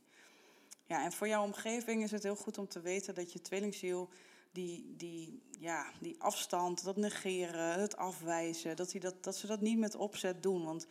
Ja, 0.86 1.04
en 1.04 1.12
voor 1.12 1.28
jouw 1.28 1.44
omgeving 1.44 2.04
is 2.04 2.12
het 2.12 2.24
heel 2.24 2.36
goed 2.36 2.58
om 2.58 2.68
te 2.68 2.82
weten 2.82 3.16
dat 3.16 3.34
je 3.34 3.42
tweelingziel 3.42 4.10
die, 4.52 4.94
die, 4.98 5.42
ja, 5.60 5.92
die 6.00 6.16
afstand, 6.22 6.84
dat 6.84 6.98
negeren, 6.98 7.80
het 7.80 7.98
afwijzen, 7.98 8.76
dat, 8.76 8.92
die 8.92 9.02
dat, 9.02 9.24
dat 9.24 9.36
ze 9.36 9.48
dat 9.48 9.62
niet 9.62 9.78
met 9.78 9.96
opzet 9.96 10.44
doen. 10.44 10.66
Want 10.66 10.88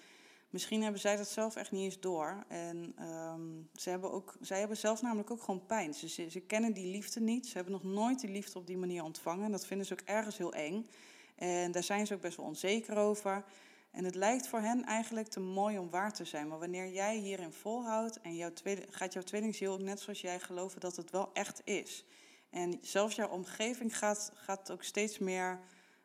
misschien 0.51 0.83
hebben 0.83 1.01
zij 1.01 1.17
dat 1.17 1.29
zelf 1.29 1.57
echt 1.57 1.71
niet 1.71 1.85
eens 1.85 2.01
door. 2.01 2.45
En 2.49 2.95
um, 3.09 3.69
ze 3.75 3.91
hebben 3.91 4.13
ook, 4.13 4.37
zij 4.41 4.59
hebben 4.59 4.77
zelf 4.77 5.03
namelijk 5.03 5.31
ook 5.31 5.43
gewoon 5.43 5.67
pijn. 5.67 5.95
Ze, 5.95 6.29
ze, 6.31 6.41
kennen 6.41 6.73
die 6.73 6.87
liefde 6.87 7.21
niet. 7.21 7.47
Ze 7.47 7.55
hebben 7.55 7.73
nog 7.73 7.85
nooit 7.85 8.21
die 8.21 8.31
liefde 8.31 8.59
op 8.59 8.67
die 8.67 8.79
manier 8.79 9.03
ontvangen. 9.03 9.45
En 9.45 9.53
dat 9.53 9.67
vinden 9.67 9.87
ze 9.87 9.93
ook 9.93 10.01
ergens 10.05 10.39
heel 10.39 10.53
eng. 10.53 10.87
En 11.35 11.73
daar 11.73 11.83
zijn 11.83 12.07
ze 12.07 12.15
ook 12.15 12.21
best 12.21 12.37
wel 12.37 12.47
onzeker 12.47 12.97
over. 12.97 13.45
En 13.91 14.05
het 14.05 14.15
lijkt 14.15 14.49
voor 14.49 14.61
hen 14.61 14.85
eigenlijk 14.85 15.29
te 15.29 15.41
mooi 15.41 15.79
om 15.79 15.91
waar 15.91 16.13
te 16.13 16.25
zijn. 16.25 16.49
Maar 16.49 16.59
wanneer 16.59 16.89
jij 16.89 17.17
hierin 17.17 17.53
volhoudt 17.53 18.21
en 18.21 18.37
jouw 18.37 18.53
tweede, 18.53 18.87
gaat 18.91 19.13
jouw 19.13 19.23
tweelingziel 19.23 19.73
ook 19.73 19.81
net 19.81 20.01
zoals 20.01 20.21
jij 20.21 20.41
geloven 20.41 20.81
dat 20.81 20.97
het 20.97 21.11
wel 21.11 21.31
echt 21.33 21.61
is. 21.65 22.05
En 22.51 22.79
zelfs 22.83 23.15
jouw 23.15 23.29
omgeving 23.29 23.99
gaat, 23.99 24.33
gaat 24.35 24.71
ook 24.71 24.83
steeds 24.83 25.19
meer 25.19 25.61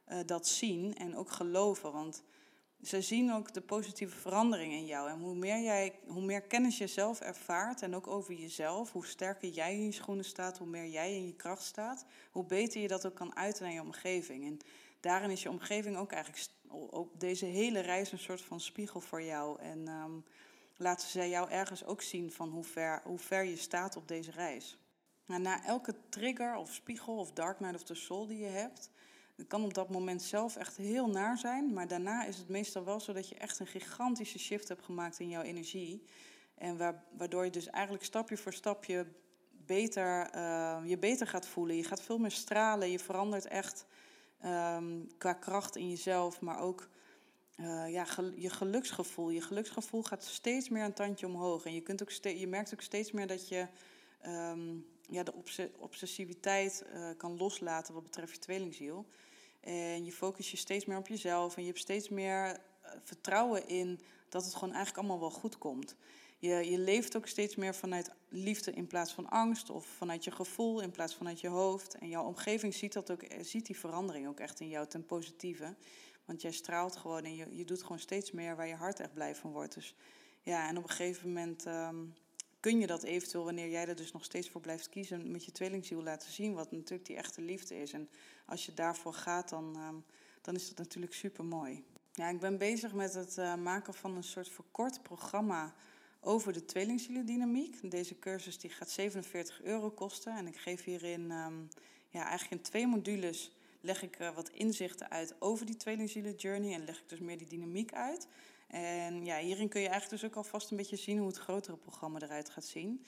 uh, 0.08 0.18
dat 0.26 0.48
zien 0.48 0.96
en 0.96 1.16
ook 1.16 1.32
geloven. 1.32 1.92
Want 1.92 2.24
ze 2.86 3.02
zien 3.02 3.34
ook 3.34 3.54
de 3.54 3.62
positieve 3.62 4.17
verandering 4.17 4.74
in 4.74 4.86
jou. 4.86 5.10
En 5.10 5.19
hoe 5.19 5.36
meer, 5.36 5.62
jij, 5.62 6.00
hoe 6.08 6.21
meer 6.21 6.41
kennis 6.41 6.78
je 6.78 6.88
zelf 6.88 7.19
ervaart 7.19 7.82
en 7.82 7.95
ook 7.95 8.08
over 8.08 8.34
jezelf, 8.34 8.91
hoe 8.91 9.06
sterker 9.06 9.50
jij 9.50 9.74
in 9.74 9.86
je 9.86 9.91
schoenen 9.91 10.26
staat, 10.26 10.58
hoe 10.58 10.67
meer 10.67 10.88
jij 10.88 11.15
in 11.15 11.26
je 11.26 11.36
kracht 11.36 11.63
staat, 11.63 12.06
hoe 12.32 12.45
beter 12.45 12.82
je 12.82 12.88
dat 12.88 13.06
ook 13.06 13.15
kan 13.15 13.36
uiten 13.36 13.63
naar 13.63 13.74
je 13.74 13.82
omgeving. 13.82 14.45
En 14.45 14.60
daarin 15.00 15.30
is 15.30 15.43
je 15.43 15.50
omgeving 15.50 15.98
ook 15.98 16.12
eigenlijk 16.12 16.48
deze 17.17 17.45
hele 17.45 17.80
reis 17.80 18.12
een 18.12 18.19
soort 18.19 18.41
van 18.41 18.60
spiegel 18.60 19.02
voor 19.02 19.21
jou. 19.21 19.62
En 19.62 19.88
um, 19.88 20.24
laten 20.78 21.08
zij 21.08 21.30
jou 21.30 21.50
ergens 21.50 21.86
ook 21.86 22.02
zien 22.02 22.32
van 22.32 22.50
hoe 22.50 22.63
ver, 22.63 23.02
hoe 23.04 23.19
ver 23.19 23.43
je 23.43 23.58
staat 23.58 23.95
op 23.95 24.08
deze 24.08 24.32
reis. 24.32 24.78
Na 25.26 25.63
elke 25.63 25.95
trigger 26.10 26.56
of 26.56 26.74
spiegel 26.74 27.17
of 27.17 27.32
dark 27.32 27.60
night 27.60 27.76
of 27.76 27.84
the 27.84 27.95
soul 27.95 28.28
die 28.28 28.39
je 28.39 28.45
hebt, 28.45 28.89
het 29.36 29.48
kan 29.48 29.63
op 29.63 29.74
dat 29.74 29.89
moment 29.89 30.21
zelf 30.21 30.56
echt 30.56 30.78
heel 30.78 31.08
naar 31.08 31.38
zijn, 31.38 31.74
maar 31.74 31.88
daarna 31.88 32.26
is 32.26 32.38
het 32.38 32.50
meestal 32.50 32.84
wel 32.84 33.00
zo 33.00 33.13
dat 33.13 33.30
je 33.30 33.36
echt 33.36 33.60
een 33.60 33.67
gigantische 33.67 34.39
shift 34.39 34.67
hebt 34.67 34.84
gemaakt 34.84 35.19
in 35.19 35.30
jouw 35.30 35.41
energie. 35.41 36.04
En 36.56 36.95
waardoor 37.17 37.43
je 37.43 37.52
dus 37.52 37.67
eigenlijk 37.67 38.06
stapje 38.06 38.38
voor 38.38 38.54
stapje 38.54 39.06
beter, 39.65 40.36
uh, 40.36 40.82
je 40.86 40.98
beter 40.98 41.28
gaat 41.28 41.48
voelen. 41.48 41.76
Je 41.76 41.84
gaat 41.84 42.02
veel 42.02 42.17
meer 42.17 42.32
stralen, 42.32 42.91
je 42.91 43.00
verandert 43.00 43.45
echt 43.45 43.86
um, 44.45 45.08
qua 45.17 45.34
kracht 45.34 45.76
in 45.76 45.89
jezelf, 45.89 46.41
maar 46.41 46.60
ook 46.60 46.89
uh, 47.60 47.91
ja, 47.91 48.06
je 48.36 48.50
geluksgevoel. 48.50 49.30
Je 49.30 49.41
geluksgevoel 49.41 50.04
gaat 50.04 50.24
steeds 50.24 50.69
meer 50.69 50.84
een 50.84 50.93
tandje 50.93 51.26
omhoog. 51.26 51.65
En 51.65 51.74
je, 51.74 51.82
kunt 51.82 52.02
ook 52.02 52.12
je 52.12 52.48
merkt 52.48 52.74
ook 52.74 52.82
steeds 52.82 53.12
meer 53.12 53.28
dat 53.28 53.48
je 53.48 53.67
um, 54.28 54.86
ja, 55.10 55.24
de 55.24 55.34
obsessiviteit 55.78 56.86
uh, 56.93 57.10
kan 57.17 57.38
loslaten 57.38 57.93
wat 57.93 58.04
betreft 58.04 58.34
je 58.34 58.39
tweelingziel. 58.39 59.06
En 59.65 60.06
je 60.06 60.12
focus 60.12 60.51
je 60.51 60.58
steeds 60.58 60.86
meer 60.86 60.97
op 60.97 61.08
jezelf 61.08 61.56
en 61.56 61.62
je 61.62 61.67
hebt 61.67 61.80
steeds 61.80 62.10
meer 62.10 62.51
uh, 62.51 62.91
vertrouwen 63.04 63.67
in 63.67 63.99
dat 64.30 64.43
het 64.45 64.54
gewoon 64.54 64.73
eigenlijk 64.73 64.97
allemaal 64.97 65.19
wel 65.19 65.39
goed 65.39 65.58
komt. 65.58 65.95
Je, 66.38 66.71
je 66.71 66.80
leeft 66.80 67.15
ook 67.17 67.28
steeds 67.28 67.56
meer 67.56 67.75
vanuit 67.75 68.12
liefde 68.30 68.71
in 68.71 68.88
plaats 68.88 69.13
van 69.13 69.30
angst 69.30 69.69
of 69.69 69.86
vanuit 69.86 70.23
je 70.23 70.32
gevoel 70.32 70.82
in 70.82 70.91
plaats 70.91 71.15
van 71.15 71.28
uit 71.28 71.41
je 71.41 71.47
hoofd. 71.47 71.95
En 71.95 72.10
jouw 72.10 72.25
omgeving 72.25 72.73
ziet, 72.73 72.93
dat 72.93 73.12
ook, 73.12 73.21
eh, 73.21 73.43
ziet 73.43 73.65
die 73.65 73.80
verandering 73.80 74.28
ook 74.28 74.39
echt 74.39 74.60
in 74.60 74.69
jou 74.69 74.88
ten 74.88 75.06
positieve. 75.06 75.75
Want 76.25 76.41
jij 76.41 76.51
straalt 76.51 76.95
gewoon 76.95 77.23
en 77.23 77.36
je, 77.36 77.56
je 77.56 77.65
doet 77.65 77.82
gewoon 77.82 77.99
steeds 77.99 78.32
meer 78.32 78.56
waar 78.56 78.67
je 78.67 78.75
hart 78.75 78.99
echt 78.99 79.13
blij 79.13 79.36
van 79.36 79.51
wordt. 79.51 79.73
Dus 79.73 79.95
ja, 80.41 80.67
en 80.69 80.78
op 80.78 80.84
een 80.84 80.89
gegeven 80.89 81.28
moment 81.28 81.65
um, 81.65 82.13
kun 82.65 82.80
je 82.80 82.88
dat 82.88 83.04
eventueel, 83.04 83.43
wanneer 83.43 83.69
jij 83.69 83.88
er 83.88 83.95
dus 83.95 84.12
nog 84.12 84.23
steeds 84.23 84.49
voor 84.49 84.62
blijft 84.62 84.89
kiezen, 84.89 85.32
met 85.32 85.45
je 85.45 85.51
tweelingziel 85.51 86.04
laten 86.04 86.32
zien, 86.32 86.54
wat 86.54 86.71
natuurlijk 86.71 87.06
die 87.06 87.15
echte 87.15 87.41
liefde 87.41 87.82
is. 87.82 87.93
En 87.93 88.10
als 88.45 88.65
je 88.65 88.73
daarvoor 88.73 89.13
gaat, 89.13 89.49
dan, 89.49 89.75
ehm, 89.75 89.95
dan 90.41 90.56
is 90.56 90.67
dat 90.67 90.78
natuurlijk 90.78 91.13
super 91.13 91.45
mooi. 91.45 91.84
Ja, 92.13 92.30
ik 92.30 92.39
ben 92.39 92.58
bezig 92.58 92.93
met 92.93 93.13
het 93.13 93.38
uh, 93.38 93.56
maken 93.56 93.93
van 93.93 94.15
een 94.15 94.23
soort 94.23 94.49
verkort 94.49 95.01
programma 95.01 95.75
over 96.19 96.54
de 96.54 96.65
tweelingzielendynamiek. 96.65 97.91
Deze 97.91 98.19
cursus 98.19 98.58
die 98.58 98.69
gaat 98.69 98.89
47 98.89 99.62
euro 99.62 99.89
kosten 99.89 100.38
en 100.38 100.47
ik 100.47 100.58
geef 100.58 100.84
hierin 100.84 101.32
um, 101.32 101.69
ja, 102.10 102.28
eigenlijk 102.28 102.51
in 102.51 102.69
twee 102.69 102.88
modules 102.88 103.51
leg 103.82 104.01
ik 104.04 104.19
uh, 104.19 104.36
wat 104.36 104.49
inzichten 104.49 105.10
uit 105.10 105.36
over 105.39 105.65
die 105.65 105.78
tweelingzielen 105.78 106.36
journey 106.36 106.73
en 106.73 106.86
leg 106.86 106.99
ik 106.99 107.10
dus 107.10 107.19
meer 107.19 107.38
die 107.38 107.47
dynamiek 107.47 107.93
uit. 107.93 108.28
En 108.76 109.26
ja, 109.26 109.38
hierin 109.38 109.70
kun 109.70 109.82
je 109.82 109.90
eigenlijk 109.90 110.22
dus 110.22 110.32
ook 110.32 110.38
alvast 110.38 110.72
een 110.72 110.78
beetje 110.78 110.96
zien 110.96 111.18
hoe 111.18 111.28
het 111.28 111.38
grotere 111.38 111.78
programma 111.78 112.20
eruit 112.22 112.50
gaat 112.50 112.66
zien. 112.66 113.06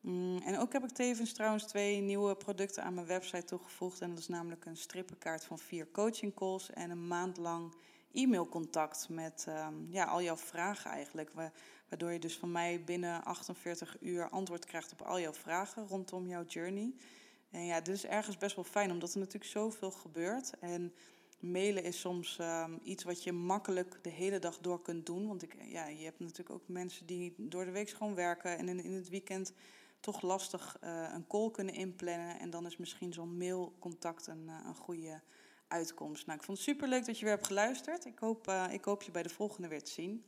Mm, 0.00 0.38
en 0.38 0.58
ook 0.58 0.72
heb 0.72 0.84
ik 0.84 0.90
tevens 0.90 1.32
trouwens 1.32 1.64
twee 1.64 2.00
nieuwe 2.00 2.34
producten 2.34 2.82
aan 2.82 2.94
mijn 2.94 3.06
website 3.06 3.44
toegevoegd. 3.44 4.00
En 4.00 4.08
dat 4.08 4.18
is 4.18 4.28
namelijk 4.28 4.64
een 4.64 4.76
strippenkaart 4.76 5.44
van 5.44 5.58
vier 5.58 5.90
coaching 5.90 6.34
calls 6.34 6.70
en 6.70 6.90
een 6.90 7.06
maand 7.06 7.36
lang 7.36 7.74
e-mailcontact 8.12 9.08
met 9.08 9.46
um, 9.48 9.86
ja, 9.90 10.04
al 10.04 10.22
jouw 10.22 10.36
vragen 10.36 10.90
eigenlijk. 10.90 11.30
Waardoor 11.88 12.12
je 12.12 12.18
dus 12.18 12.36
van 12.36 12.52
mij 12.52 12.84
binnen 12.84 13.24
48 13.24 13.96
uur 14.00 14.28
antwoord 14.28 14.64
krijgt 14.64 14.92
op 14.92 15.02
al 15.02 15.20
jouw 15.20 15.32
vragen 15.32 15.86
rondom 15.86 16.26
jouw 16.26 16.44
journey. 16.44 16.94
En 17.50 17.64
ja, 17.64 17.80
dit 17.80 17.94
is 17.94 18.06
ergens 18.06 18.38
best 18.38 18.56
wel 18.56 18.64
fijn, 18.64 18.90
omdat 18.90 19.12
er 19.12 19.18
natuurlijk 19.18 19.50
zoveel 19.50 19.90
gebeurt. 19.90 20.52
En 20.60 20.94
mailen 21.38 21.84
is 21.84 22.00
soms 22.00 22.38
um, 22.40 22.80
iets 22.82 23.04
wat 23.04 23.22
je 23.22 23.32
makkelijk 23.32 23.98
de 24.02 24.10
hele 24.10 24.38
dag 24.38 24.58
door 24.58 24.82
kunt 24.82 25.06
doen. 25.06 25.26
Want 25.26 25.42
ik, 25.42 25.56
ja, 25.62 25.86
je 25.86 26.04
hebt 26.04 26.18
natuurlijk 26.18 26.50
ook 26.50 26.68
mensen 26.68 27.06
die 27.06 27.34
door 27.36 27.64
de 27.64 27.70
week 27.70 27.90
gewoon 27.90 28.14
werken 28.14 28.58
en 28.58 28.68
in, 28.68 28.84
in 28.84 28.92
het 28.92 29.08
weekend 29.08 29.52
toch 30.00 30.22
lastig 30.22 30.76
uh, 30.84 31.10
een 31.14 31.26
call 31.26 31.50
kunnen 31.50 31.74
inplannen. 31.74 32.38
En 32.38 32.50
dan 32.50 32.66
is 32.66 32.76
misschien 32.76 33.12
zo'n 33.12 33.36
mailcontact 33.36 34.26
een, 34.26 34.44
uh, 34.46 34.60
een 34.66 34.74
goede 34.74 35.20
uitkomst. 35.68 36.26
Nou, 36.26 36.38
ik 36.38 36.44
vond 36.44 36.58
het 36.58 36.66
super 36.66 36.88
leuk 36.88 37.06
dat 37.06 37.18
je 37.18 37.24
weer 37.24 37.34
hebt 37.34 37.46
geluisterd. 37.46 38.04
Ik 38.04 38.18
hoop, 38.18 38.48
uh, 38.48 38.66
ik 38.70 38.84
hoop 38.84 39.02
je 39.02 39.10
bij 39.10 39.22
de 39.22 39.28
volgende 39.28 39.68
weer 39.68 39.82
te 39.82 39.90
zien. 39.90 40.24